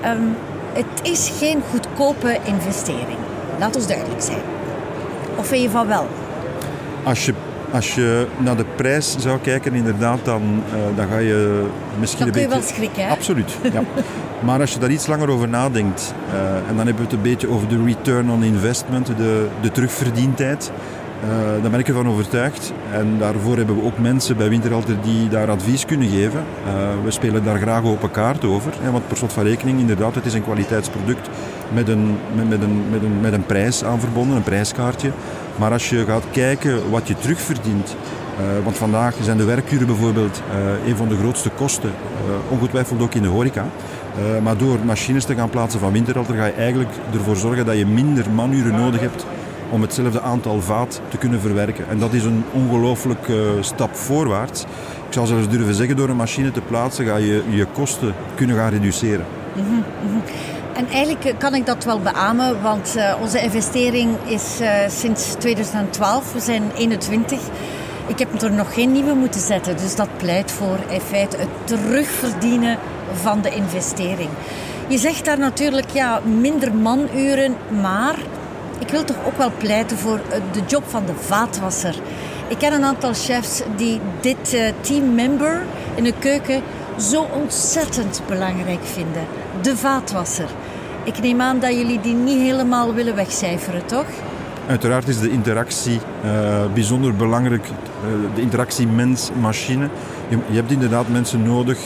Um, 0.05 0.37
het 0.73 1.11
is 1.11 1.33
geen 1.39 1.63
goedkope 1.71 2.39
investering. 2.45 3.19
Laat 3.59 3.77
ons 3.77 3.87
duidelijk 3.87 4.23
zijn. 4.23 4.41
Of 5.39 5.47
vind 5.47 5.63
je 5.63 5.71
van 5.71 5.87
wel? 5.87 6.07
Als 7.03 7.27
je, 7.27 7.35
als 7.71 7.95
je 7.95 8.27
naar 8.37 8.57
de 8.57 8.65
prijs 8.77 9.17
zou 9.19 9.39
kijken, 9.39 9.75
inderdaad, 9.75 10.19
dan, 10.25 10.43
uh, 10.43 10.97
dan 10.97 11.09
ga 11.09 11.19
je 11.19 11.67
misschien 12.01 12.27
dan 12.27 12.35
een 12.35 12.49
beetje... 12.49 12.49
kun 12.49 12.59
je 12.59 12.67
wel 12.67 12.77
schrikken, 12.77 13.05
hè? 13.05 13.11
Absoluut, 13.11 13.53
ja. 13.73 13.83
maar 14.41 14.61
als 14.61 14.73
je 14.73 14.79
daar 14.79 14.91
iets 14.91 15.07
langer 15.07 15.31
over 15.31 15.49
nadenkt, 15.49 16.15
uh, 16.33 16.57
en 16.57 16.77
dan 16.77 16.87
hebben 16.87 16.97
we 16.97 17.03
het 17.03 17.13
een 17.13 17.23
beetje 17.23 17.49
over 17.51 17.69
de 17.69 17.85
return 17.85 18.31
on 18.31 18.43
investment, 18.43 19.07
de, 19.07 19.49
de 19.61 19.71
terugverdientijd... 19.71 20.73
Uh, 21.25 21.63
daar 21.63 21.71
ben 21.71 21.81
ik 21.81 21.89
ervan 21.89 22.09
overtuigd. 22.09 22.73
En 22.93 23.19
daarvoor 23.19 23.57
hebben 23.57 23.77
we 23.77 23.85
ook 23.85 23.99
mensen 23.99 24.37
bij 24.37 24.49
Winterhalter 24.49 24.97
die 25.03 25.29
daar 25.29 25.51
advies 25.51 25.85
kunnen 25.85 26.09
geven. 26.09 26.45
Uh, 26.67 26.73
we 27.05 27.11
spelen 27.11 27.45
daar 27.45 27.59
graag 27.59 27.85
open 27.85 28.11
kaart 28.11 28.45
over. 28.45 28.73
Hè, 28.81 28.91
want 28.91 29.09
per 29.09 29.17
slot 29.17 29.33
van 29.33 29.45
rekening, 29.45 29.81
inderdaad, 29.81 30.15
het 30.15 30.27
is 30.27 30.35
een 30.35 30.43
kwaliteitsproduct 30.43 31.29
met 31.73 31.89
een, 31.89 32.17
met, 32.35 32.49
met, 32.49 32.63
een, 32.63 32.83
met, 32.91 33.03
een, 33.03 33.21
met 33.21 33.33
een 33.33 33.47
prijs 33.47 33.85
aan 33.85 34.01
verbonden, 34.01 34.37
een 34.37 34.43
prijskaartje. 34.43 35.11
Maar 35.57 35.73
als 35.73 35.91
je 35.91 36.05
gaat 36.05 36.25
kijken 36.31 36.91
wat 36.91 37.09
je 37.09 37.15
terugverdient, 37.19 37.97
uh, 38.41 38.65
want 38.65 38.77
vandaag 38.77 39.15
zijn 39.23 39.37
de 39.37 39.45
werkuren 39.45 39.87
bijvoorbeeld 39.87 40.43
een 40.87 40.97
van 40.97 41.09
de 41.09 41.17
grootste 41.17 41.51
kosten, 41.51 41.91
ongetwijfeld 42.49 43.03
ook 43.03 43.15
in 43.15 43.23
de 43.23 43.29
horeca. 43.29 43.67
maar 44.43 44.57
door 44.57 44.79
machines 44.85 45.25
te 45.25 45.35
gaan 45.35 45.51
plaatsen 45.51 45.81
van 45.81 45.93
Winterhalter 45.93 46.35
ga 46.35 46.47
je 46.47 46.53
eigenlijk 46.53 46.91
ervoor 47.13 47.37
zorgen 47.37 47.67
dat 47.67 47.79
je 47.79 47.87
minder 47.87 48.31
manuren 48.31 48.75
nodig 48.75 49.01
hebt 49.01 49.27
om 49.71 49.83
hetzelfde 49.83 50.21
aantal 50.21 50.61
vaat 50.61 51.01
te 51.09 51.17
kunnen 51.17 51.41
verwerken. 51.41 51.89
En 51.89 51.99
dat 51.99 52.13
is 52.13 52.25
een 52.25 52.45
ongelooflijke 52.53 53.53
uh, 53.57 53.63
stap 53.63 53.97
voorwaarts. 53.97 54.63
Ik 55.07 55.15
zou 55.15 55.27
zelfs 55.27 55.49
durven 55.49 55.75
zeggen, 55.75 55.97
door 55.97 56.09
een 56.09 56.17
machine 56.17 56.51
te 56.51 56.61
plaatsen 56.61 57.07
ga 57.07 57.17
je 57.17 57.43
je 57.49 57.67
kosten 57.67 58.15
kunnen 58.35 58.57
gaan 58.57 58.71
reduceren. 58.71 59.25
Mm 59.55 59.65
-hmm. 59.65 60.23
En 60.75 60.87
eigenlijk 60.89 61.35
kan 61.39 61.55
ik 61.55 61.67
dat 61.67 61.85
wel 61.85 62.01
beamen, 62.01 62.63
want 62.63 62.95
uh, 62.97 63.15
onze 63.21 63.43
investering 63.43 64.17
is 64.27 64.59
uh, 64.61 64.69
sinds 64.89 65.35
2012, 65.39 66.33
we 66.33 66.41
zijn 66.41 66.63
21. 66.77 67.41
Ik 68.07 68.19
heb 68.19 68.43
er 68.43 68.53
nog 68.53 68.75
geen 68.75 68.93
nieuwe 68.93 69.15
moeten 69.15 69.41
zetten, 69.41 69.77
dus 69.77 69.97
dat 69.97 70.09
pleit 70.17 70.53
voor 70.53 70.79
in 70.89 71.01
feite 71.01 71.37
het 71.37 71.49
terugverdienen 71.65 72.79
van 73.13 73.41
de 73.43 73.51
investering. 73.51 74.29
Je 74.89 74.99
zegt 74.99 75.25
daar 75.25 75.39
natuurlijk 75.39 75.91
ja, 75.91 76.21
minder 76.41 76.75
manuren, 76.75 77.57
maar 77.81 78.19
ik 78.79 78.89
wil 78.89 79.05
toch 79.05 79.17
ook 79.27 79.37
wel 79.37 79.53
pleiten 79.59 79.99
voor 79.99 80.21
de 80.53 80.61
job 80.67 80.83
van 80.87 81.07
de 81.07 81.15
vaatwasser. 81.15 81.95
Ik 82.49 82.59
ken 82.59 82.73
een 82.73 82.85
aantal 82.85 83.15
chefs 83.15 83.63
die 83.77 84.01
dit 84.21 84.55
uh, 84.55 84.69
teammember 84.81 85.63
in 85.95 86.05
de 86.05 86.15
keuken 86.19 86.63
zo 86.99 87.27
ontzettend 87.43 88.23
belangrijk 88.27 88.85
vinden. 88.85 89.23
De 89.63 89.77
vaatwasser. 89.77 90.49
Ik 91.05 91.21
neem 91.21 91.41
aan 91.41 91.61
dat 91.61 91.73
jullie 91.73 92.01
die 92.01 92.15
niet 92.15 92.39
helemaal 92.39 92.95
willen 92.95 93.15
wegcijferen, 93.15 93.87
toch? 93.87 94.07
Uiteraard 94.67 95.09
is 95.09 95.21
de 95.21 95.31
interactie 95.31 96.01
uh, 96.25 96.61
bijzonder 96.75 97.15
belangrijk. 97.15 97.67
De 98.35 98.41
interactie 98.41 98.87
mens-machine. 98.87 99.89
Je, 100.29 100.39
je, 100.49 100.57
hebt 100.57 100.71
inderdaad 100.71 101.09
mensen 101.09 101.43
nodig, 101.43 101.79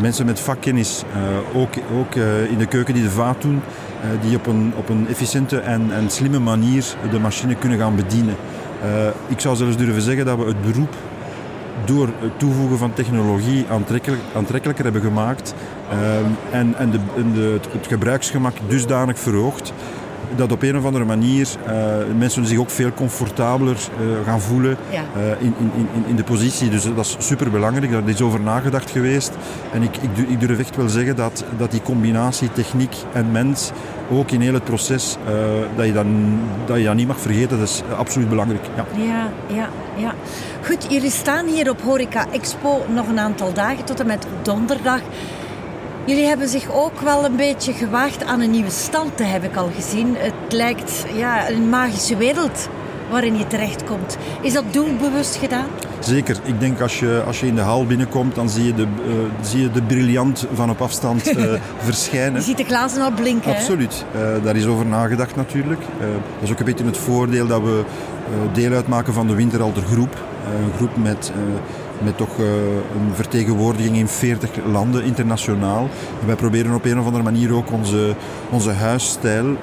mensen 0.00 0.26
met 0.26 0.40
vakkennis, 0.40 1.02
ook, 1.54 1.74
ook 1.98 2.14
in 2.50 2.58
de 2.58 2.66
keuken 2.66 2.94
die 2.94 3.02
de 3.02 3.10
vaat 3.10 3.42
doen 3.42 3.60
die 4.20 4.36
op 4.36 4.46
een, 4.46 4.72
op 4.76 4.88
een 4.88 5.08
efficiënte 5.08 5.58
en, 5.58 5.92
en 5.92 6.10
slimme 6.10 6.38
manier 6.38 6.84
de 7.10 7.18
machine 7.18 7.54
kunnen 7.54 7.78
gaan 7.78 7.96
bedienen. 7.96 8.34
Ik 9.28 9.40
zou 9.40 9.56
zelfs 9.56 9.76
durven 9.76 10.02
zeggen 10.02 10.24
dat 10.24 10.38
we 10.38 10.44
het 10.44 10.62
beroep 10.62 10.94
door 11.84 12.08
het 12.18 12.38
toevoegen 12.38 12.78
van 12.78 12.92
technologie 12.92 13.64
aantrekkelijk, 13.70 14.22
aantrekkelijker 14.36 14.84
hebben 14.84 15.02
gemaakt 15.02 15.54
uh, 15.92 16.58
en, 16.58 16.74
en, 16.76 16.90
de, 16.90 16.98
de, 17.34 17.58
het 17.70 17.86
gebruiksgemak 17.86 18.54
dusdanig 18.68 19.18
verhoogd 19.18 19.72
dat 20.36 20.52
op 20.52 20.62
een 20.62 20.76
of 20.76 20.84
andere 20.84 21.04
manier 21.04 21.48
uh, 21.66 21.72
mensen 22.18 22.46
zich 22.46 22.58
ook 22.58 22.70
veel 22.70 22.92
comfortabeler 22.92 23.76
uh, 23.76 24.26
gaan 24.26 24.40
voelen 24.40 24.76
ja. 24.90 25.04
uh, 25.16 25.30
in, 25.40 25.54
in, 25.58 25.70
in, 25.94 26.04
in 26.06 26.16
de 26.16 26.24
positie. 26.24 26.70
Dus 26.70 26.82
dat 26.82 26.98
is 26.98 27.16
super 27.18 27.50
belangrijk. 27.50 27.92
Daar 27.92 28.08
is 28.08 28.20
over 28.20 28.40
nagedacht 28.40 28.90
geweest. 28.90 29.32
En 29.72 29.82
ik, 29.82 29.96
ik, 29.96 30.28
ik 30.28 30.40
durf 30.40 30.58
echt 30.58 30.76
wel 30.76 30.88
zeggen 30.88 31.16
dat, 31.16 31.44
dat 31.58 31.70
die 31.70 31.82
combinatie 31.82 32.52
techniek 32.52 32.94
en 33.12 33.30
mens 33.30 33.70
ook 34.10 34.30
in 34.30 34.40
heel 34.40 34.54
het 34.54 34.64
proces, 34.64 35.16
dat, 35.76 35.86
je 35.86 35.92
dan, 35.92 36.38
dat 36.66 36.76
je 36.76 36.84
dat 36.84 36.94
niet 36.94 37.06
mag 37.06 37.20
vergeten. 37.20 37.58
Dat 37.58 37.68
is 37.68 37.82
absoluut 37.96 38.28
belangrijk. 38.28 38.64
Ja. 38.76 38.84
ja, 39.04 39.28
ja, 39.46 39.68
ja. 39.96 40.14
Goed, 40.66 40.86
jullie 40.88 41.10
staan 41.10 41.46
hier 41.46 41.70
op 41.70 41.80
Horeca 41.80 42.26
Expo 42.32 42.84
nog 42.94 43.08
een 43.08 43.18
aantal 43.18 43.52
dagen 43.52 43.84
tot 43.84 44.00
en 44.00 44.06
met 44.06 44.26
donderdag. 44.42 45.00
Jullie 46.04 46.26
hebben 46.26 46.48
zich 46.48 46.72
ook 46.72 47.00
wel 47.00 47.24
een 47.24 47.36
beetje 47.36 47.72
gewaagd 47.72 48.24
aan 48.24 48.40
een 48.40 48.50
nieuwe 48.50 48.70
stand, 48.70 49.18
heb 49.18 49.44
ik 49.44 49.56
al 49.56 49.70
gezien. 49.74 50.16
Het 50.16 50.52
lijkt 50.52 51.04
ja, 51.14 51.50
een 51.50 51.68
magische 51.68 52.16
wereld 52.16 52.68
waarin 53.10 53.38
je 53.38 53.46
terechtkomt. 53.46 54.16
Is 54.40 54.52
dat 54.52 54.64
doelbewust 54.70 55.36
gedaan? 55.36 55.66
Zeker. 55.98 56.36
Ik 56.44 56.60
denk 56.60 56.80
als 56.80 56.98
je, 56.98 57.22
als 57.26 57.40
je 57.40 57.46
in 57.46 57.54
de 57.54 57.60
hal 57.60 57.86
binnenkomt, 57.86 58.34
dan 58.34 58.48
zie 58.48 58.64
je 58.64 58.74
de, 58.74 58.82
uh, 58.82 59.14
zie 59.40 59.60
je 59.60 59.70
de 59.70 59.82
briljant 59.82 60.46
van 60.52 60.70
op 60.70 60.80
afstand 60.80 61.36
uh, 61.38 61.52
verschijnen. 61.84 62.34
Je 62.34 62.46
ziet 62.46 62.56
de 62.56 62.64
glazen 62.64 63.02
al 63.02 63.12
blinken. 63.12 63.54
Absoluut. 63.54 64.04
Uh, 64.14 64.44
daar 64.44 64.56
is 64.56 64.66
over 64.66 64.86
nagedacht 64.86 65.36
natuurlijk. 65.36 65.80
dat 65.98 66.42
is 66.42 66.50
ook 66.50 66.58
een 66.58 66.64
beetje 66.64 66.84
het 66.84 66.98
voordeel 66.98 67.46
dat 67.46 67.62
we 67.62 67.84
deel 68.52 68.72
uitmaken 68.72 69.12
van 69.12 69.26
de 69.26 69.34
Winteralter 69.34 69.82
groep. 69.82 70.16
een 70.64 70.72
groep 70.76 70.96
met 70.96 71.32
met 72.04 72.16
toch 72.16 72.38
uh, 72.38 72.46
een 72.94 73.14
vertegenwoordiging 73.14 73.96
in 73.96 74.08
40 74.08 74.50
landen 74.72 75.04
internationaal. 75.04 75.88
En 76.20 76.26
wij 76.26 76.34
proberen 76.36 76.74
op 76.74 76.84
een 76.84 76.98
of 76.98 77.06
andere 77.06 77.24
manier 77.24 77.54
ook 77.54 77.72
onze, 77.72 78.14
onze 78.50 78.70
huisstijl, 78.70 79.46
uh, 79.46 79.56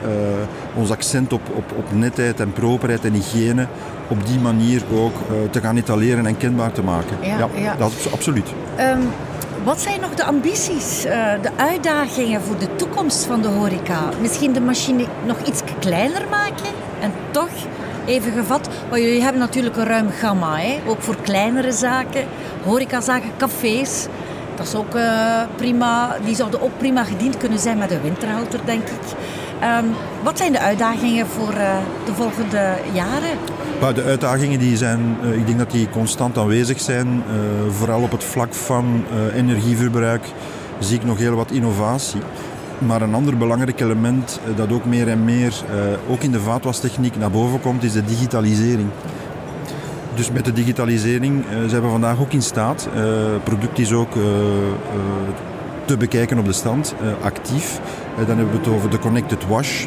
ons 0.75 0.91
accent 0.91 1.33
op, 1.33 1.41
op, 1.55 1.63
op 1.77 1.85
netheid 1.93 2.39
en 2.39 2.53
properheid 2.53 3.05
en 3.05 3.13
hygiëne 3.13 3.67
op 4.07 4.27
die 4.27 4.39
manier 4.39 4.83
ook 4.93 5.13
uh, 5.13 5.49
te 5.49 5.61
gaan 5.61 5.77
etaleren 5.77 6.25
en 6.25 6.37
kenbaar 6.37 6.71
te 6.71 6.83
maken. 6.83 7.17
Ja, 7.21 7.37
ja, 7.37 7.47
ja. 7.55 7.75
dat 7.75 7.91
is 7.97 8.11
absoluut. 8.11 8.47
Um, 8.79 9.09
wat 9.63 9.81
zijn 9.81 10.01
nog 10.01 10.15
de 10.15 10.23
ambities, 10.23 11.01
de 11.41 11.49
uitdagingen 11.55 12.41
voor 12.41 12.57
de 12.57 12.75
toekomst 12.75 13.25
van 13.25 13.41
de 13.41 13.47
horeca? 13.47 14.09
Misschien 14.21 14.53
de 14.53 14.61
machine 14.61 15.05
nog 15.25 15.37
iets 15.47 15.61
kleiner 15.79 16.27
maken 16.29 16.73
en 17.01 17.11
toch 17.31 17.49
even 18.09 18.31
gevat. 18.31 18.69
Maar 18.89 18.99
jullie 18.99 19.21
hebben 19.21 19.41
natuurlijk 19.41 19.77
een 19.77 19.85
ruim 19.85 20.09
gamma, 20.09 20.57
hè? 20.57 20.79
ook 20.87 21.01
voor 21.01 21.15
kleinere 21.21 21.71
zaken, 21.71 22.23
horecazaken, 22.63 23.29
cafés. 23.37 24.07
Dat 24.55 24.67
is 24.67 24.75
ook 24.75 24.95
uh, 24.95 25.41
prima, 25.55 26.17
die 26.25 26.35
zouden 26.35 26.61
ook 26.61 26.77
prima 26.77 27.03
gediend 27.03 27.37
kunnen 27.37 27.59
zijn 27.59 27.77
met 27.77 27.91
een 27.91 28.01
winterhalter, 28.01 28.59
denk 28.65 28.83
ik. 28.83 28.99
Um, 29.83 29.95
wat 30.23 30.37
zijn 30.37 30.51
de 30.51 30.59
uitdagingen 30.59 31.27
voor 31.27 31.53
uh, 31.53 31.77
de 32.05 32.13
volgende 32.13 32.77
jaren? 32.93 33.37
De 33.95 34.03
uitdagingen 34.03 34.59
die 34.59 34.77
zijn, 34.77 35.17
uh, 35.23 35.37
ik 35.37 35.45
denk 35.45 35.57
dat 35.57 35.71
die 35.71 35.89
constant 35.89 36.37
aanwezig 36.37 36.81
zijn. 36.81 37.23
vooral 37.71 38.01
op 38.01 38.11
het 38.11 38.23
vlak 38.23 38.53
van 38.53 39.05
energieverbruik 39.35 40.23
zie 40.79 40.97
ik 40.97 41.05
nog 41.05 41.17
heel 41.17 41.35
wat 41.35 41.51
innovatie. 41.51 42.21
Maar 42.79 43.01
een 43.01 43.13
ander 43.13 43.37
belangrijk 43.37 43.79
element 43.79 44.39
eh, 44.43 44.57
dat 44.57 44.71
ook 44.71 44.85
meer 44.85 45.07
en 45.07 45.23
meer, 45.23 45.63
uh, 45.69 46.11
ook 46.11 46.21
in 46.21 46.31
de 46.31 46.39
vaatwastechniek 46.39 47.17
naar 47.17 47.31
boven 47.31 47.61
komt, 47.61 47.83
is 47.83 47.91
de 47.91 48.05
digitalisering. 48.05 48.89
Dus 50.15 50.31
met 50.31 50.45
de 50.45 50.53
digitalisering 50.53 51.45
uh, 51.45 51.69
zijn 51.69 51.81
we 51.81 51.87
vandaag 51.87 52.19
ook 52.19 52.33
in 52.33 52.41
staat. 52.41 52.87
Het 52.93 53.43
product 53.43 53.79
is 53.79 53.93
ook 53.93 54.11
te 55.85 55.97
bekijken 55.97 56.37
op 56.37 56.45
de 56.45 56.53
stand, 56.53 56.95
actief. 57.21 57.79
dan 58.15 58.37
hebben 58.37 58.51
we 58.51 58.57
het 58.57 58.67
over 58.67 58.89
de 58.89 58.99
Connected 58.99 59.47
Wash. 59.47 59.85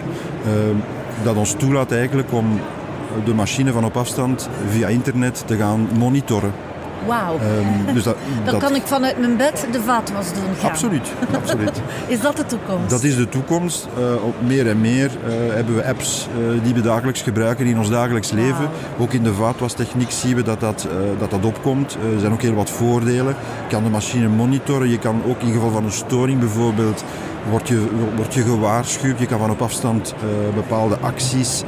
dat 1.24 1.36
ons 1.36 1.52
toelaat 1.52 1.92
eigenlijk 1.92 2.32
om 2.32 2.60
de 3.24 3.34
machine 3.34 3.72
van 3.72 3.84
op 3.84 3.96
afstand 3.96 4.48
via 4.68 4.88
internet 4.88 5.42
te 5.46 5.56
gaan 5.56 5.88
monitoren. 5.98 6.52
Wauw. 7.06 7.38
Ehm, 7.38 7.94
dus 7.94 8.02
dat, 8.02 8.16
Dan 8.44 8.52
dat- 8.54 8.62
kan 8.62 8.74
ik 8.74 8.82
vanuit 8.84 9.18
mijn 9.18 9.36
bed 9.36 9.66
de 9.72 9.80
vaatwas 9.80 10.26
doen 10.32 10.54
gaan. 10.60 10.70
Absoluut, 10.70 11.12
absoluut. 11.34 11.80
Is 12.06 12.20
dat 12.20 12.36
de 12.36 12.46
toekomst? 12.46 12.90
Dat 12.90 13.02
is 13.02 13.16
de 13.16 13.28
toekomst. 13.28 13.88
Eh, 13.96 14.24
op 14.24 14.34
meer 14.46 14.68
en 14.68 14.80
meer 14.80 15.10
eh, 15.26 15.54
hebben 15.54 15.74
we 15.74 15.86
apps 15.86 16.28
eh, 16.30 16.64
die 16.64 16.74
we 16.74 16.80
dagelijks 16.80 17.22
gebruiken 17.22 17.66
in 17.66 17.78
ons 17.78 17.90
dagelijks 17.90 18.30
leven. 18.30 18.68
Ook 18.98 19.12
in 19.12 19.22
de 19.22 19.34
vaatwastechniek 19.34 20.10
zien 20.10 20.36
we 20.36 20.42
dat 20.42 20.60
dat, 20.60 20.88
dat, 21.18 21.30
dat 21.30 21.44
opkomt. 21.44 21.96
Er 22.14 22.20
zijn 22.20 22.32
ook 22.32 22.42
heel 22.42 22.54
wat 22.54 22.70
voordelen. 22.70 23.34
Je 23.68 23.68
kan 23.74 23.82
de 23.84 23.90
machine 23.90 24.28
monitoren. 24.28 24.88
Je 24.88 24.98
kan 24.98 25.22
ook 25.26 25.40
in 25.40 25.52
geval 25.52 25.70
van 25.70 25.84
een 25.84 25.92
storing 25.92 26.38
bijvoorbeeld, 26.38 27.04
word 27.50 27.68
je, 27.68 27.86
word 28.16 28.34
je 28.34 28.42
gewaarschuwd. 28.42 29.18
Je 29.18 29.26
kan 29.26 29.38
van 29.38 29.50
op 29.50 29.62
afstand 29.62 30.14
bepaalde 30.54 30.96
acties 31.00 31.62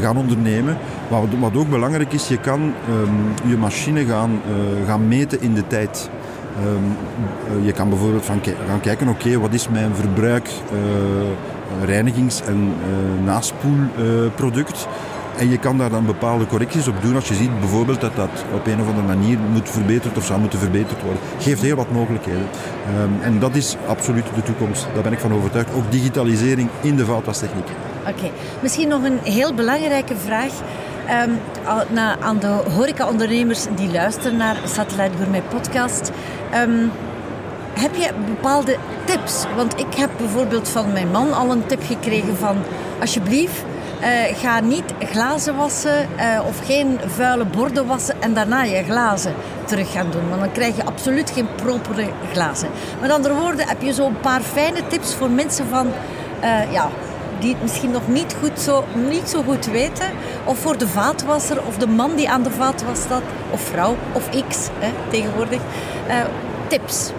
gaan 0.00 0.16
ondernemen. 0.16 0.76
Wat, 1.08 1.20
wat 1.40 1.56
ook 1.56 1.70
belangrijk 1.70 2.12
is, 2.12 2.28
je 2.28 2.38
kan 2.38 2.74
ehm, 2.88 3.50
je 3.50 3.56
machine 3.56 4.04
gaan, 4.04 4.40
gaan 4.86 5.08
meten 5.08 5.40
in 5.40 5.54
de 5.54 5.66
tijd. 5.66 6.10
Ehm, 6.56 7.58
eh, 7.58 7.66
je 7.66 7.72
kan 7.72 7.88
bijvoorbeeld 7.88 8.24
van 8.24 8.40
gaan 8.68 8.80
kijken, 8.80 9.08
oké, 9.08 9.38
wat 9.38 9.52
is 9.52 9.68
mijn 9.68 9.94
verbruik 9.94 10.48
eh, 10.48 11.86
reinigings- 11.86 12.42
en 12.42 12.74
eh, 12.82 13.24
naspoelproduct. 13.24 14.88
en 15.38 15.50
je 15.50 15.58
kan 15.58 15.78
daar 15.78 15.90
dan 15.90 16.06
bepaalde 16.06 16.46
correcties 16.46 16.88
op 16.88 17.02
doen 17.02 17.14
als 17.14 17.28
je 17.28 17.34
ziet 17.34 17.60
bijvoorbeeld 17.60 18.00
dat 18.00 18.16
dat 18.16 18.44
op 18.54 18.66
een 18.66 18.80
of 18.80 18.88
andere 18.88 19.06
manier 19.06 19.38
moet 19.52 19.70
verbeterd 19.70 20.16
of 20.16 20.24
zou 20.24 20.40
moeten 20.40 20.58
verbeterd 20.58 21.02
worden. 21.02 21.22
Geeft 21.38 21.62
heel 21.62 21.76
wat 21.76 21.92
mogelijkheden. 21.92 22.46
Ehm, 22.86 23.22
en 23.22 23.38
dat 23.38 23.54
is 23.54 23.76
absoluut 23.86 24.24
de 24.34 24.42
toekomst. 24.42 24.86
Daar 24.94 25.02
ben 25.02 25.12
ik 25.12 25.18
van 25.18 25.32
overtuigd. 25.32 25.74
Ook 25.74 25.90
digitalisering 25.90 26.68
in 26.80 26.96
de 26.96 27.04
vaatwastechniek. 27.04 27.68
Oké, 28.08 28.30
misschien 28.62 28.88
nog 28.88 29.02
een 29.02 29.18
heel 29.22 29.54
belangrijke 29.54 30.16
vraag. 30.16 30.52
Na- 31.88 32.16
aan 32.20 32.38
de 32.38 32.46
horecaondernemers 32.46 33.66
die 33.74 33.92
luisteren 33.92 34.36
naar 34.36 34.56
Satellite 34.64 35.16
Gourmet 35.16 35.48
podcast. 35.48 36.10
Ehm, 36.50 36.86
heb 37.78 37.94
je 37.94 38.10
bepaalde 38.26 38.76
tips? 39.04 39.44
Want 39.56 39.78
ik 39.78 39.94
heb 39.94 40.10
bijvoorbeeld 40.16 40.68
van 40.68 40.92
mijn 40.92 41.10
man 41.10 41.32
al 41.32 41.50
een 41.50 41.66
tip 41.66 41.82
gekregen 41.86 42.36
van... 42.36 42.56
Alsjeblieft, 43.00 43.64
eh, 44.00 44.08
ga 44.36 44.60
niet 44.60 44.84
glazen 45.12 45.56
wassen 45.56 46.08
eh, 46.16 46.40
of 46.46 46.64
geen 46.66 46.98
vuile 47.06 47.44
borden 47.44 47.86
wassen 47.86 48.14
en 48.22 48.34
daarna 48.34 48.62
je 48.62 48.84
glazen 48.84 49.34
terug 49.64 49.92
gaan 49.92 50.10
doen. 50.10 50.28
Want 50.28 50.40
dan 50.40 50.52
krijg 50.52 50.76
je 50.76 50.84
absoluut 50.84 51.30
geen 51.30 51.48
propere 51.54 52.08
glazen. 52.32 52.68
Met 53.00 53.10
andere 53.10 53.34
woorden, 53.34 53.68
heb 53.68 53.82
je 53.82 53.92
zo 53.92 54.06
een 54.06 54.20
paar 54.20 54.40
fijne 54.40 54.80
tips 54.86 55.14
voor 55.14 55.30
mensen 55.30 55.66
van... 55.70 55.86
eh, 56.40 56.72
ja, 56.72 56.88
die 57.40 57.52
het 57.52 57.62
misschien 57.62 57.90
nog 57.90 58.08
niet, 58.08 58.36
goed 58.40 58.60
zo, 58.60 58.84
niet 59.08 59.28
zo 59.28 59.42
goed 59.42 59.66
weten. 59.66 60.06
Of 60.44 60.58
voor 60.58 60.78
de 60.78 60.88
vaatwasser 60.88 61.62
of 61.66 61.76
de 61.76 61.86
man 61.86 62.14
die 62.16 62.30
aan 62.30 62.42
de 62.42 62.50
vaatwas 62.50 63.00
staat. 63.00 63.22
Of 63.50 63.60
vrouw 63.60 63.96
of 64.12 64.28
X 64.48 64.68
hè, 64.78 64.90
tegenwoordig. 65.10 65.60
Eh, 66.06 66.16
tips. 66.68 67.12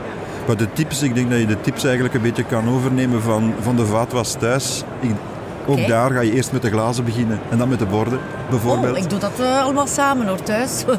Maar 0.47 0.57
de 0.57 0.73
tips, 0.73 1.01
ik 1.01 1.15
denk 1.15 1.29
dat 1.29 1.39
je 1.39 1.45
de 1.45 1.61
tips 1.61 1.83
eigenlijk 1.83 2.13
een 2.13 2.21
beetje 2.21 2.45
kan 2.45 2.69
overnemen 2.69 3.21
van, 3.21 3.53
van 3.61 3.75
de 3.75 3.85
vaatwas 3.85 4.33
thuis. 4.33 4.83
Ook 5.71 5.87
daar 5.87 6.11
ga 6.11 6.21
je 6.21 6.31
eerst 6.31 6.51
met 6.51 6.61
de 6.61 6.69
glazen 6.69 7.03
beginnen 7.03 7.39
en 7.49 7.57
dan 7.57 7.69
met 7.69 7.79
de 7.79 7.85
borden, 7.85 8.19
bijvoorbeeld. 8.49 8.95
Oh, 8.95 9.03
ik 9.03 9.09
doe 9.09 9.19
dat 9.19 9.39
eh, 9.39 9.63
allemaal 9.63 9.87
samen 9.87 10.27
hoor, 10.27 10.43
thuis. 10.43 10.83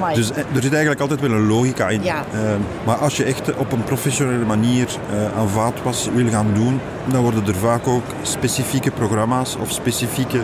Oh. 0.00 0.14
Dus 0.14 0.30
eh, 0.30 0.38
er 0.38 0.62
zit 0.62 0.72
eigenlijk 0.72 1.00
altijd 1.00 1.20
wel 1.20 1.30
een 1.30 1.46
logica 1.46 1.88
in. 1.88 2.02
Ja. 2.02 2.24
Ehm, 2.32 2.60
maar 2.84 2.96
als 2.96 3.16
je 3.16 3.24
echt 3.24 3.56
op 3.56 3.72
een 3.72 3.84
professionele 3.84 4.44
manier 4.44 4.88
eh, 5.10 5.38
aan 5.38 5.48
vaatwas 5.48 6.08
wil 6.14 6.28
gaan 6.28 6.46
doen, 6.54 6.80
dan 7.04 7.22
worden 7.22 7.46
er 7.46 7.54
vaak 7.54 7.86
ook 7.86 8.04
specifieke 8.22 8.90
programma's 8.90 9.56
of 9.60 9.70
specifieke 9.70 10.40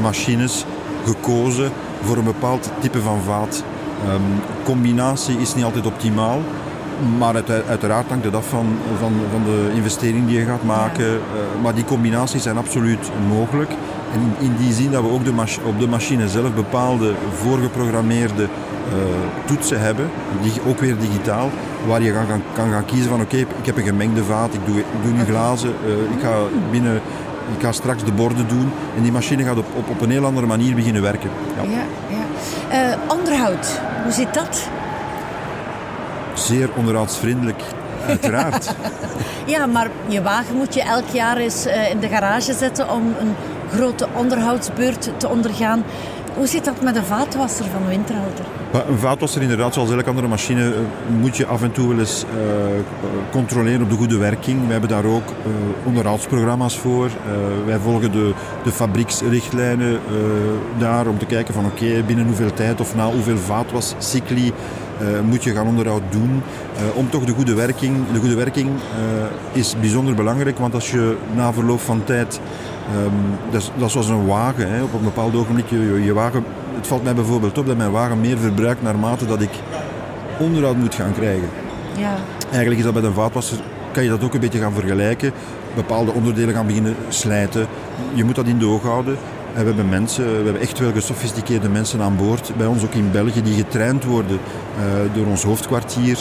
machines 0.00 0.64
gekozen 1.04 1.70
voor 2.02 2.16
een 2.16 2.24
bepaald 2.24 2.70
type 2.80 3.00
van 3.00 3.20
vaat. 3.22 3.62
Ehm, 4.04 4.20
combinatie 4.64 5.38
is 5.38 5.54
niet 5.54 5.64
altijd 5.64 5.86
optimaal. 5.86 6.40
Maar 7.18 7.34
uiteraard 7.68 8.08
hangt 8.08 8.24
het 8.24 8.34
af 8.34 8.48
van, 8.48 8.66
van, 8.98 9.12
van 9.30 9.44
de 9.44 9.70
investering 9.74 10.26
die 10.26 10.38
je 10.38 10.44
gaat 10.44 10.62
maken. 10.62 11.06
Eh, 11.06 11.62
maar 11.62 11.74
die 11.74 11.84
combinaties 11.84 12.42
zijn 12.42 12.56
absoluut 12.56 13.10
mogelijk. 13.28 13.70
En 14.12 14.20
in, 14.20 14.46
in 14.46 14.56
die 14.56 14.72
zin 14.72 14.90
dat 14.90 15.02
we 15.02 15.10
ook 15.10 15.24
de 15.24 15.58
op 15.64 15.80
de 15.80 15.88
machine 15.88 16.28
zelf 16.28 16.54
bepaalde 16.54 17.14
voorgeprogrammeerde 17.32 18.42
eh, 18.42 19.46
toetsen 19.46 19.80
hebben, 19.80 20.10
die, 20.42 20.52
ook 20.66 20.78
weer 20.78 20.98
digitaal, 20.98 21.50
waar 21.86 22.02
je 22.02 22.14
kan 22.54 22.70
gaan 22.70 22.84
kiezen 22.84 23.10
van 23.10 23.20
oké, 23.20 23.36
ik 23.36 23.46
heb 23.66 23.76
een 23.76 23.84
gemengde 23.84 24.24
vaat, 24.24 24.54
ik 24.54 24.60
doe, 24.66 24.78
ik 24.78 25.02
doe 25.02 25.12
nu 25.12 25.24
glazen, 25.24 25.74
eh, 25.84 26.16
ik 26.16 26.22
ga 26.22 26.32
binnen... 26.70 27.00
Ik 27.56 27.64
ga 27.64 27.72
straks 27.72 28.04
de 28.04 28.12
borden 28.12 28.48
doen 28.48 28.72
en 28.96 29.02
die 29.02 29.12
machine 29.12 29.42
gaat 29.42 29.56
op, 29.56 29.66
op, 29.76 29.88
op 29.88 30.00
een 30.00 30.10
heel 30.10 30.24
andere 30.24 30.46
manier 30.46 30.74
beginnen 30.74 31.02
werken. 31.02 31.30
Ja. 31.56 31.70
Ja, 31.70 31.84
ja. 32.08 32.98
Onderhoud, 33.08 33.80
hoe 34.02 34.12
zit 34.12 34.34
dat? 34.34 34.68
Zeer 36.40 36.68
onderhoudsvriendelijk, 36.76 37.62
uiteraard. 38.06 38.74
Ja, 39.46 39.66
maar 39.66 39.90
je 40.06 40.22
wagen 40.22 40.56
moet 40.56 40.74
je 40.74 40.82
elk 40.82 41.08
jaar 41.12 41.36
eens 41.36 41.66
eh, 41.66 41.90
in 41.90 41.98
de 42.00 42.08
garage 42.08 42.52
zetten 42.52 42.90
om 42.90 43.14
een 43.20 43.34
grote 43.72 44.06
onderhoudsbeurt 44.14 45.10
te 45.16 45.28
ondergaan. 45.28 45.84
Hoe 46.36 46.46
zit 46.46 46.64
dat 46.64 46.82
met 46.82 46.96
een 46.96 47.04
vaatwasser 47.04 47.64
van 47.64 47.86
Winterhalter? 47.88 48.44
Een 48.88 48.98
vaatwasser 48.98 49.42
inderdaad, 49.42 49.74
zoals 49.74 49.90
elke 49.90 50.08
andere 50.08 50.28
machine, 50.28 50.64
eh, 50.64 50.80
moet 51.20 51.36
je 51.36 51.46
af 51.46 51.62
en 51.62 51.72
toe 51.72 51.88
wel 51.88 51.98
eens 51.98 52.24
eh, 52.24 52.30
controleren 53.30 53.82
op 53.82 53.90
de 53.90 53.96
goede 53.96 54.16
werking. 54.16 54.66
We 54.66 54.72
hebben 54.72 54.90
daar 54.90 55.04
ook 55.04 55.32
onderhoudsprogramma's 55.84 56.78
voor. 56.78 57.10
Wij 57.66 57.78
volgen 57.78 58.12
de, 58.12 58.32
de 58.64 58.72
fabrieksrichtlijnen 58.72 60.00
daar 60.78 61.06
om 61.06 61.18
te 61.18 61.26
kijken 61.26 61.54
van 61.54 61.64
oké, 61.64 62.02
binnen 62.06 62.26
hoeveel 62.26 62.52
tijd 62.52 62.80
of 62.80 62.94
na 62.94 63.10
hoeveel 63.10 63.38
vaatwascycli 63.38 64.52
moet 65.28 65.44
je 65.44 65.52
gaan 65.52 65.66
onderhoud 65.66 66.02
doen. 66.10 66.42
eh, 66.76 66.96
om 66.96 67.10
toch 67.10 67.24
de 67.24 67.32
goede 67.32 67.54
werking. 67.54 67.96
De 68.12 68.18
goede 68.18 68.34
werking 68.34 68.68
eh, 68.68 69.58
is 69.58 69.76
bijzonder 69.80 70.14
belangrijk, 70.14 70.58
want 70.58 70.74
als 70.74 70.90
je 70.90 71.16
na 71.34 71.52
verloop 71.52 71.80
van 71.80 72.04
tijd 72.04 72.40
Ehm, 72.90 73.50
dat, 73.50 73.60
is, 73.60 73.70
dat 73.76 73.86
is 73.86 73.92
zoals 73.92 74.08
een 74.08 74.26
wagen. 74.26 74.70
Hè. 74.70 74.82
Op 74.82 74.92
een 74.94 75.04
bepaald 75.04 75.34
ogenblik, 75.36 75.66
je, 75.68 75.78
je, 75.78 76.04
je 76.04 76.12
wagen, 76.12 76.44
het 76.74 76.86
valt 76.86 77.02
mij 77.02 77.14
bijvoorbeeld 77.14 77.58
op 77.58 77.66
dat 77.66 77.76
mijn 77.76 77.90
wagen 77.90 78.20
meer 78.20 78.38
verbruikt 78.38 78.82
naarmate 78.82 79.26
dat 79.26 79.40
ik 79.42 79.50
onderhoud 80.38 80.76
moet 80.76 80.94
gaan 80.94 81.12
krijgen. 81.12 81.48
Ja. 81.96 82.16
Eigenlijk 82.48 82.78
is 82.78 82.84
dat 82.84 82.94
bij 82.94 83.02
een 83.02 83.12
vaatwasser, 83.12 83.58
kan 83.92 84.02
je 84.02 84.08
dat 84.08 84.24
ook 84.24 84.34
een 84.34 84.40
beetje 84.40 84.58
gaan 84.58 84.72
vergelijken. 84.72 85.32
Bepaalde 85.74 86.12
onderdelen 86.12 86.54
gaan 86.54 86.66
beginnen 86.66 86.94
slijten. 87.08 87.66
Je 88.14 88.24
moet 88.24 88.34
dat 88.34 88.46
in 88.46 88.58
de 88.58 88.66
oog 88.66 88.82
houden. 88.82 89.16
We 89.54 89.66
hebben 89.66 89.88
mensen, 89.88 90.24
we 90.24 90.44
hebben 90.44 90.62
echt 90.62 90.78
wel 90.78 90.92
gesofisticeerde 90.92 91.68
mensen 91.68 92.00
aan 92.00 92.16
boord, 92.16 92.52
bij 92.56 92.66
ons 92.66 92.84
ook 92.84 92.94
in 92.94 93.10
België, 93.10 93.42
die 93.42 93.54
getraind 93.54 94.04
worden 94.04 94.38
eh, 94.78 95.14
door 95.14 95.26
ons 95.26 95.42
hoofdkwartier. 95.42 96.18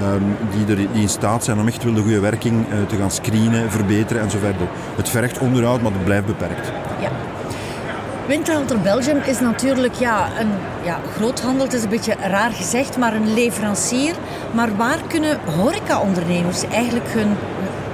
ehm, 0.00 0.22
die, 0.50 0.76
er, 0.76 0.92
die 0.92 1.02
in 1.02 1.08
staat 1.08 1.44
zijn 1.44 1.58
om 1.60 1.66
echt 1.66 1.84
wel 1.84 1.94
de 1.94 2.00
goede 2.00 2.20
werking 2.20 2.66
eh, 2.70 2.76
te 2.88 2.96
gaan 2.96 3.10
screenen, 3.10 3.70
verbeteren 3.70 4.22
en 4.22 4.30
zo 4.30 4.38
verder. 4.38 4.66
Het 4.96 5.08
vergt 5.08 5.38
onderhoud, 5.38 5.82
maar 5.82 5.92
het 5.92 6.04
blijft 6.04 6.26
beperkt. 6.26 6.72
Ja. 7.00 7.10
Winterhalter 8.26 8.80
Belgium 8.80 9.18
is 9.26 9.40
natuurlijk 9.40 9.94
ja, 9.94 10.28
een 10.38 10.50
ja, 10.84 10.98
groothandel, 11.16 11.64
het 11.64 11.74
is 11.74 11.82
een 11.82 11.88
beetje 11.88 12.14
raar 12.20 12.50
gezegd, 12.50 12.98
maar 12.98 13.14
een 13.14 13.34
leverancier. 13.34 14.14
Maar 14.54 14.76
waar 14.76 14.98
kunnen 15.08 15.38
horecaondernemers 15.56 16.64
eigenlijk 16.64 17.08
hun, 17.08 17.36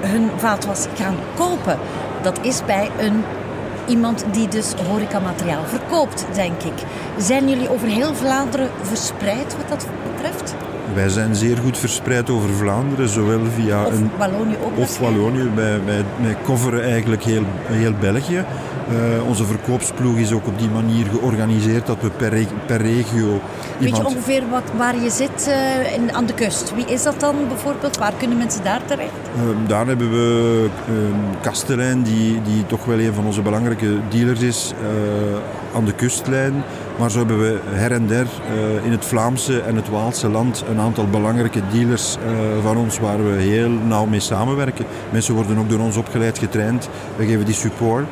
hun 0.00 0.30
vaatwas 0.36 0.86
gaan 0.94 1.16
kopen? 1.34 1.78
Dat 2.22 2.38
is 2.42 2.64
bij 2.66 2.90
een, 2.98 3.24
iemand 3.88 4.24
die 4.32 4.48
dus 4.48 4.74
horecamateriaal 4.88 5.64
verkoopt, 5.64 6.26
denk 6.34 6.62
ik. 6.62 6.84
Zijn 7.18 7.48
jullie 7.48 7.70
over 7.70 7.88
heel 7.88 8.14
Vlaanderen 8.14 8.68
verspreid 8.82 9.56
wat 9.56 9.68
dat 9.68 9.86
betreft? 10.12 10.54
Wij 10.94 11.08
zijn 11.08 11.34
zeer 11.34 11.56
goed 11.56 11.78
verspreid 11.78 12.30
over 12.30 12.50
Vlaanderen, 12.50 13.08
zowel 13.08 13.40
via 13.44 13.84
Of 13.84 13.92
een 13.92 14.10
Wallonië 14.18 14.56
ook 14.64 14.78
Of? 14.78 14.98
Wallonië, 14.98 15.50
wij, 15.54 15.84
wij, 15.84 16.04
wij 16.22 16.36
coveren 16.44 16.84
eigenlijk 16.84 17.22
heel, 17.22 17.44
heel 17.66 17.92
België. 18.00 18.44
Eh, 18.88 19.28
onze 19.28 19.44
verkoopsploeg 19.44 20.16
is 20.16 20.32
ook 20.32 20.46
op 20.46 20.58
die 20.58 20.68
manier 20.68 21.06
georganiseerd 21.06 21.86
dat 21.86 21.96
we 22.00 22.10
per, 22.10 22.28
reg- 22.28 22.66
per 22.66 22.80
regio 22.80 23.26
Weet 23.28 23.40
je 23.78 23.86
iemand... 23.86 24.04
ongeveer 24.04 24.42
wat, 24.50 24.62
waar 24.76 25.02
je 25.02 25.10
zit 25.10 25.48
eh, 25.48 25.94
in, 25.94 26.14
aan 26.14 26.26
de 26.26 26.34
kust? 26.34 26.74
Wie 26.74 26.84
is 26.86 27.02
dat 27.02 27.20
dan 27.20 27.34
bijvoorbeeld? 27.48 27.96
Waar 27.96 28.12
kunnen 28.18 28.38
mensen 28.38 28.64
daar 28.64 28.80
terecht? 28.84 29.10
Eh, 29.34 29.68
daar 29.68 29.86
hebben 29.86 30.10
we 30.10 30.66
uh, 30.90 30.94
Kastelein, 31.40 32.02
die, 32.02 32.42
die 32.42 32.66
toch 32.66 32.84
wel 32.84 32.98
een 32.98 33.14
van 33.14 33.24
onze 33.24 33.42
belangrijke 33.42 33.98
dealers 34.08 34.40
is 34.40 34.72
aan 35.74 35.84
de 35.84 35.92
kustlijn. 35.92 36.54
Maar 36.98 37.10
zo 37.10 37.18
hebben 37.18 37.38
we 37.38 37.58
her 37.64 37.92
en 37.92 38.06
der 38.06 38.26
in 38.82 38.90
het 38.90 39.04
Vlaamse 39.04 39.60
en 39.60 39.76
het 39.76 39.88
Waalse 39.88 40.28
land 40.28 40.64
een 40.70 40.80
aantal 40.80 41.06
belangrijke 41.06 41.60
dealers 41.72 42.16
van 42.62 42.76
ons 42.76 42.98
waar 42.98 43.24
we 43.24 43.40
heel 43.42 43.68
nauw 43.68 44.06
mee 44.06 44.20
samenwerken. 44.20 44.84
Mensen 45.10 45.34
worden 45.34 45.58
ook 45.58 45.68
door 45.70 45.78
ons 45.80 45.96
opgeleid, 45.96 46.38
getraind. 46.38 46.88
We 47.16 47.26
geven 47.26 47.44
die 47.44 47.54
support. 47.54 48.06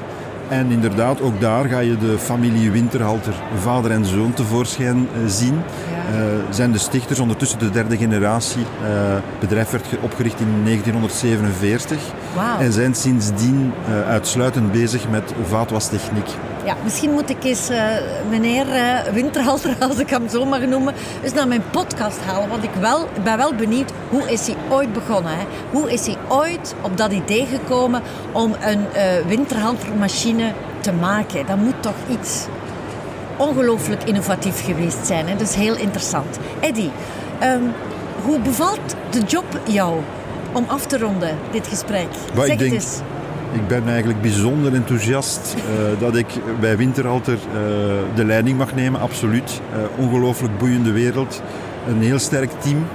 En 0.53 0.71
inderdaad, 0.71 1.21
ook 1.21 1.39
daar 1.41 1.65
ga 1.65 1.79
je 1.79 1.97
de 1.97 2.17
familie 2.17 2.71
Winterhalter, 2.71 3.33
vader 3.59 3.91
en 3.91 4.05
zoon, 4.05 4.33
tevoorschijn 4.33 4.97
eh, 5.13 5.27
zien. 5.27 5.53
Ja. 5.55 6.17
Eh, 6.19 6.23
zijn 6.49 6.71
de 6.71 6.77
stichters 6.77 7.19
ondertussen 7.19 7.59
de 7.59 7.69
derde 7.69 7.97
generatie. 7.97 8.61
Eh, 8.61 9.13
het 9.13 9.39
bedrijf 9.39 9.69
werd 9.71 9.87
ge- 9.87 9.97
opgericht 10.01 10.39
in 10.39 10.63
1947 10.63 11.97
Wauw. 12.35 12.59
en 12.59 12.71
zijn 12.71 12.95
sindsdien 12.95 13.71
eh, 13.87 14.09
uitsluitend 14.09 14.71
bezig 14.71 15.09
met 15.09 15.33
vaatwastechniek. 15.49 16.27
Ja, 16.65 16.75
misschien 16.83 17.11
moet 17.11 17.29
ik 17.29 17.43
eens 17.43 17.69
eh, 17.69 17.85
meneer 18.29 18.69
eh, 18.69 19.13
Winterhalter, 19.13 19.75
als 19.89 19.97
ik 19.97 20.09
hem 20.09 20.29
zo 20.29 20.45
mag 20.45 20.59
noemen, 20.59 20.93
eens 21.23 21.33
naar 21.33 21.47
mijn 21.47 21.63
podcast 21.71 22.17
halen. 22.25 22.49
Want 22.49 22.63
ik 22.63 22.73
wel, 22.79 23.07
ben 23.23 23.37
wel 23.37 23.53
benieuwd, 23.55 23.91
hoe 24.09 24.31
is 24.31 24.47
hij 24.47 24.55
ooit 24.69 24.93
begonnen? 24.93 25.31
Hè? 25.37 25.43
Hoe 25.71 25.91
is 25.91 26.05
hij 26.05 26.17
ooit 26.27 26.75
op 26.81 26.97
dat 26.97 27.11
idee 27.11 27.45
gekomen 27.45 28.01
om 28.31 28.55
een 28.61 28.85
eh 28.93 29.03
Winterhaltermachine 29.27 30.51
te 30.79 30.91
maken? 30.91 31.45
Dat 31.45 31.57
moet 31.57 31.81
toch 31.81 31.95
iets 32.09 32.45
ongelooflijk 33.37 34.03
innovatief 34.03 34.65
geweest 34.65 35.05
zijn. 35.05 35.27
Hè? 35.27 35.35
Dus 35.35 35.55
heel 35.55 35.75
interessant. 35.75 36.37
Eddy, 36.59 36.89
ehm, 37.39 37.63
hoe 38.23 38.39
bevalt 38.39 38.95
de 39.09 39.19
job 39.19 39.45
jou 39.63 39.99
om 40.53 40.65
af 40.67 40.85
te 40.85 40.97
ronden, 40.99 41.37
dit 41.51 41.67
gesprek? 41.67 42.07
Ik 42.33 42.35
zeg 42.35 42.45
denk- 42.45 42.59
het 42.59 42.71
eens. 42.71 42.99
Ik 43.53 43.67
ben 43.67 43.87
eigenlijk 43.87 44.21
bijzonder 44.21 44.73
enthousiast 44.73 45.55
eh, 45.55 45.99
dat 45.99 46.15
ik 46.15 46.27
bij 46.59 46.77
Winterhalter 46.77 47.33
eh, 47.33 47.59
de 48.15 48.25
leiding 48.25 48.57
mag 48.57 48.75
nemen, 48.75 49.01
absoluut. 49.01 49.61
Eh, 49.71 50.03
ongelooflijk 50.03 50.57
boeiende 50.57 50.91
wereld, 50.91 51.41
een 51.87 52.01
heel 52.01 52.19
sterk 52.19 52.51
team, 52.61 52.87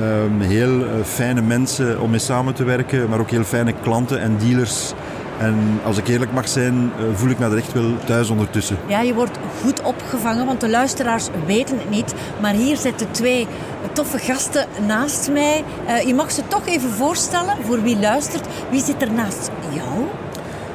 eh, 0.00 0.46
heel 0.48 0.84
fijne 1.04 1.42
mensen 1.42 2.00
om 2.00 2.10
mee 2.10 2.18
samen 2.18 2.54
te 2.54 2.64
werken, 2.64 3.08
maar 3.08 3.18
ook 3.20 3.30
heel 3.30 3.44
fijne 3.44 3.74
klanten 3.82 4.20
en 4.20 4.36
dealers. 4.38 4.92
En 5.38 5.80
als 5.84 5.98
ik 5.98 6.08
eerlijk 6.08 6.32
mag 6.32 6.48
zijn, 6.48 6.90
voel 7.14 7.30
ik 7.30 7.38
me 7.38 7.44
er 7.44 7.56
echt 7.56 7.72
wel 7.72 7.90
thuis 8.04 8.30
ondertussen. 8.30 8.76
Ja, 8.86 9.00
je 9.00 9.14
wordt 9.14 9.38
goed 9.62 9.82
opgevangen, 9.82 10.46
want 10.46 10.60
de 10.60 10.68
luisteraars 10.68 11.28
weten 11.46 11.78
het 11.78 11.90
niet. 11.90 12.14
Maar 12.40 12.52
hier 12.52 12.76
zitten 12.76 13.10
twee 13.10 13.46
toffe 13.92 14.18
gasten 14.18 14.66
naast 14.86 15.30
mij. 15.32 15.64
Je 16.06 16.14
mag 16.14 16.30
ze 16.30 16.42
toch 16.48 16.66
even 16.66 16.90
voorstellen 16.90 17.56
voor 17.62 17.82
wie 17.82 17.98
luistert. 17.98 18.46
Wie 18.70 18.82
zit 18.82 19.02
er 19.02 19.12
naast 19.12 19.50
jou? 19.74 20.06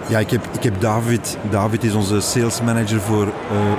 Ja, 0.08 0.20
ik 0.20 0.30
heb, 0.32 0.42
ik 0.52 0.64
heb 0.64 0.82
David. 0.82 1.38
David 1.50 1.84
is 1.84 1.94
onze 1.94 2.22
sales 2.22 2.62
manager 2.62 3.00
voor 3.02 3.28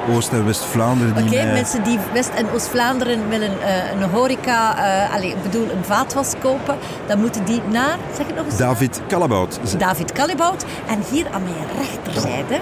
eh, 0.09 0.15
Oost- 0.17 0.33
en 0.33 0.45
West-Vlaanderen. 0.45 1.13
Oké, 1.27 1.35
mij- 1.45 1.53
mensen 1.53 1.83
die 1.85 1.99
West- 2.13 2.31
en 2.37 2.47
Oost-Vlaanderen 2.55 3.29
willen 3.29 3.51
eh, 3.63 4.01
een 4.01 4.11
horeca, 4.11 4.77
eh 5.07 5.15
allez, 5.15 5.31
ik 5.33 5.43
bedoel 5.43 5.63
een 5.71 5.85
vaatwas 5.85 6.33
kopen, 6.43 6.77
dan 7.07 7.21
moeten 7.21 7.45
die 7.45 7.61
naar, 7.71 7.97
zeg 8.17 8.27
het 8.27 8.37
nog 8.37 8.45
eens? 8.45 8.57
David 8.57 9.01
Kalabout. 9.09 9.59
David 9.79 10.13
Callibout. 10.13 10.65
En 10.89 10.99
hier 11.11 11.27
aan 11.33 11.43
mijn 11.43 11.55
rechterzijde 11.79 12.61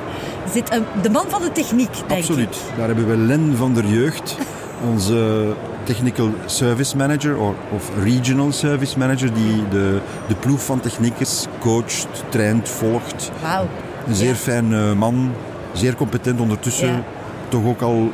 zit 0.53 0.73
een, 0.75 0.85
de 1.03 1.11
man 1.11 1.25
van 1.29 1.41
de 1.43 1.53
techniek, 1.53 1.93
denk 1.95 2.11
ik. 2.11 2.17
Absoluut. 2.17 2.61
Daar 2.77 2.87
hebben 2.87 3.09
we 3.09 3.17
Len 3.17 3.55
van 3.57 3.75
der 3.75 3.85
Jeugd, 3.87 4.37
onze 4.93 5.47
technical 5.93 6.31
service 6.47 6.97
manager 6.97 7.37
of, 7.39 7.55
of 7.75 7.91
regional 8.03 8.53
service 8.53 8.99
manager, 8.99 9.33
die 9.35 9.69
de, 9.71 10.01
de 10.29 10.35
ploeg 10.35 10.61
van 10.65 10.81
techniekers 10.81 11.47
coacht, 11.61 12.07
traint, 12.29 12.69
volgt. 12.69 13.31
Wauw. 13.43 13.67
Een 14.07 14.15
zeer 14.15 14.29
Ja. 14.29 14.35
fijn 14.35 14.73
eh, 14.75 14.93
man, 14.93 15.33
zeer 15.73 15.95
competent 15.95 16.41
ondertussen, 16.41 16.89
Ja. 16.89 17.03
toch 17.49 17.65
ook 17.65 17.81
al 17.81 18.11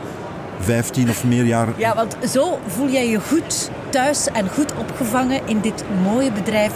15 0.58 1.08
of 1.10 1.24
meer 1.24 1.44
jaar. 1.44 1.68
Ja, 1.76 1.94
want 1.94 2.16
zo 2.30 2.58
voel 2.66 2.88
jij 2.88 3.08
je 3.08 3.20
goed 3.20 3.70
thuis 3.90 4.26
en 4.28 4.48
goed 4.48 4.72
opgevangen 4.78 5.40
in 5.44 5.60
dit 5.60 5.84
mooie 6.02 6.32
bedrijf 6.32 6.72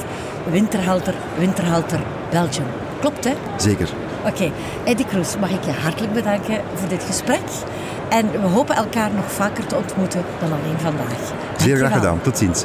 Winterhalter, 0.50 1.14
Winterhalter 1.38 2.00
Belgium. 2.30 2.66
Klopt, 3.00 3.24
hè? 3.24 3.32
Zeker. 3.56 3.88
Oké, 4.26 4.50
Eddie 4.84 5.06
Kroes, 5.06 5.36
mag 5.40 5.50
ik 5.50 5.64
je 5.64 5.70
hartelijk 5.82 6.12
bedanken 6.12 6.60
voor 6.74 6.88
dit 6.88 7.02
gesprek. 7.02 7.40
En 8.10 8.30
we 8.30 8.38
hopen 8.38 8.74
elkaar 8.74 9.14
nog 9.14 9.32
vaker 9.32 9.66
te 9.66 9.76
ontmoeten 9.76 10.24
dan 10.40 10.52
alleen 10.52 10.78
vandaag. 10.78 11.32
Zeer 11.56 11.76
graag 11.76 11.92
gedaan. 11.92 12.20
Tot 12.20 12.38
ziens. 12.38 12.64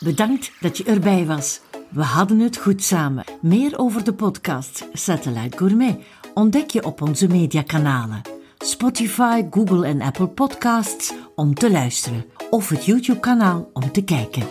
Bedankt 0.00 0.52
dat 0.60 0.76
je 0.76 0.84
erbij 0.84 1.26
was. 1.26 1.60
We 1.88 2.02
hadden 2.02 2.38
het 2.38 2.56
goed 2.56 2.82
samen. 2.82 3.24
Meer 3.40 3.78
over 3.78 4.04
de 4.04 4.12
podcast 4.12 4.88
Satellite 4.92 5.56
Gourmet 5.56 5.96
ontdek 6.34 6.70
je 6.70 6.84
op 6.84 7.02
onze 7.02 7.26
mediakanalen. 7.26 8.20
Spotify, 8.58 9.44
Google 9.50 9.86
en 9.86 10.02
Apple 10.02 10.28
Podcasts 10.28 11.12
om 11.34 11.54
te 11.54 11.70
luisteren. 11.70 12.24
Of 12.50 12.68
het 12.68 12.84
YouTube-kanaal 12.84 13.70
om 13.72 13.92
te 13.92 14.04
kijken. 14.04 14.42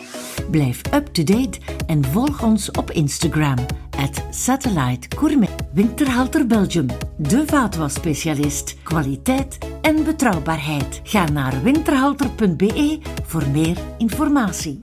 Blijf 0.52 0.82
up-to-date 0.94 1.60
en 1.88 2.06
volg 2.06 2.44
ons 2.44 2.72
op 2.72 2.92
Instagram. 2.92 3.58
At 3.98 4.24
Satellite 4.30 5.18
Gourmet. 5.18 5.50
Winterhalter 5.74 6.48
Belgium. 6.48 6.88
De 7.18 7.44
vaatwasspecialist. 7.46 8.76
Kwaliteit 8.84 9.58
en 9.82 10.04
betrouwbaarheid. 10.04 11.02
Ga 11.04 11.30
naar 11.30 11.64
winterhalter.be 11.64 13.00
voor 13.24 13.48
meer 13.48 13.78
informatie. 13.98 14.80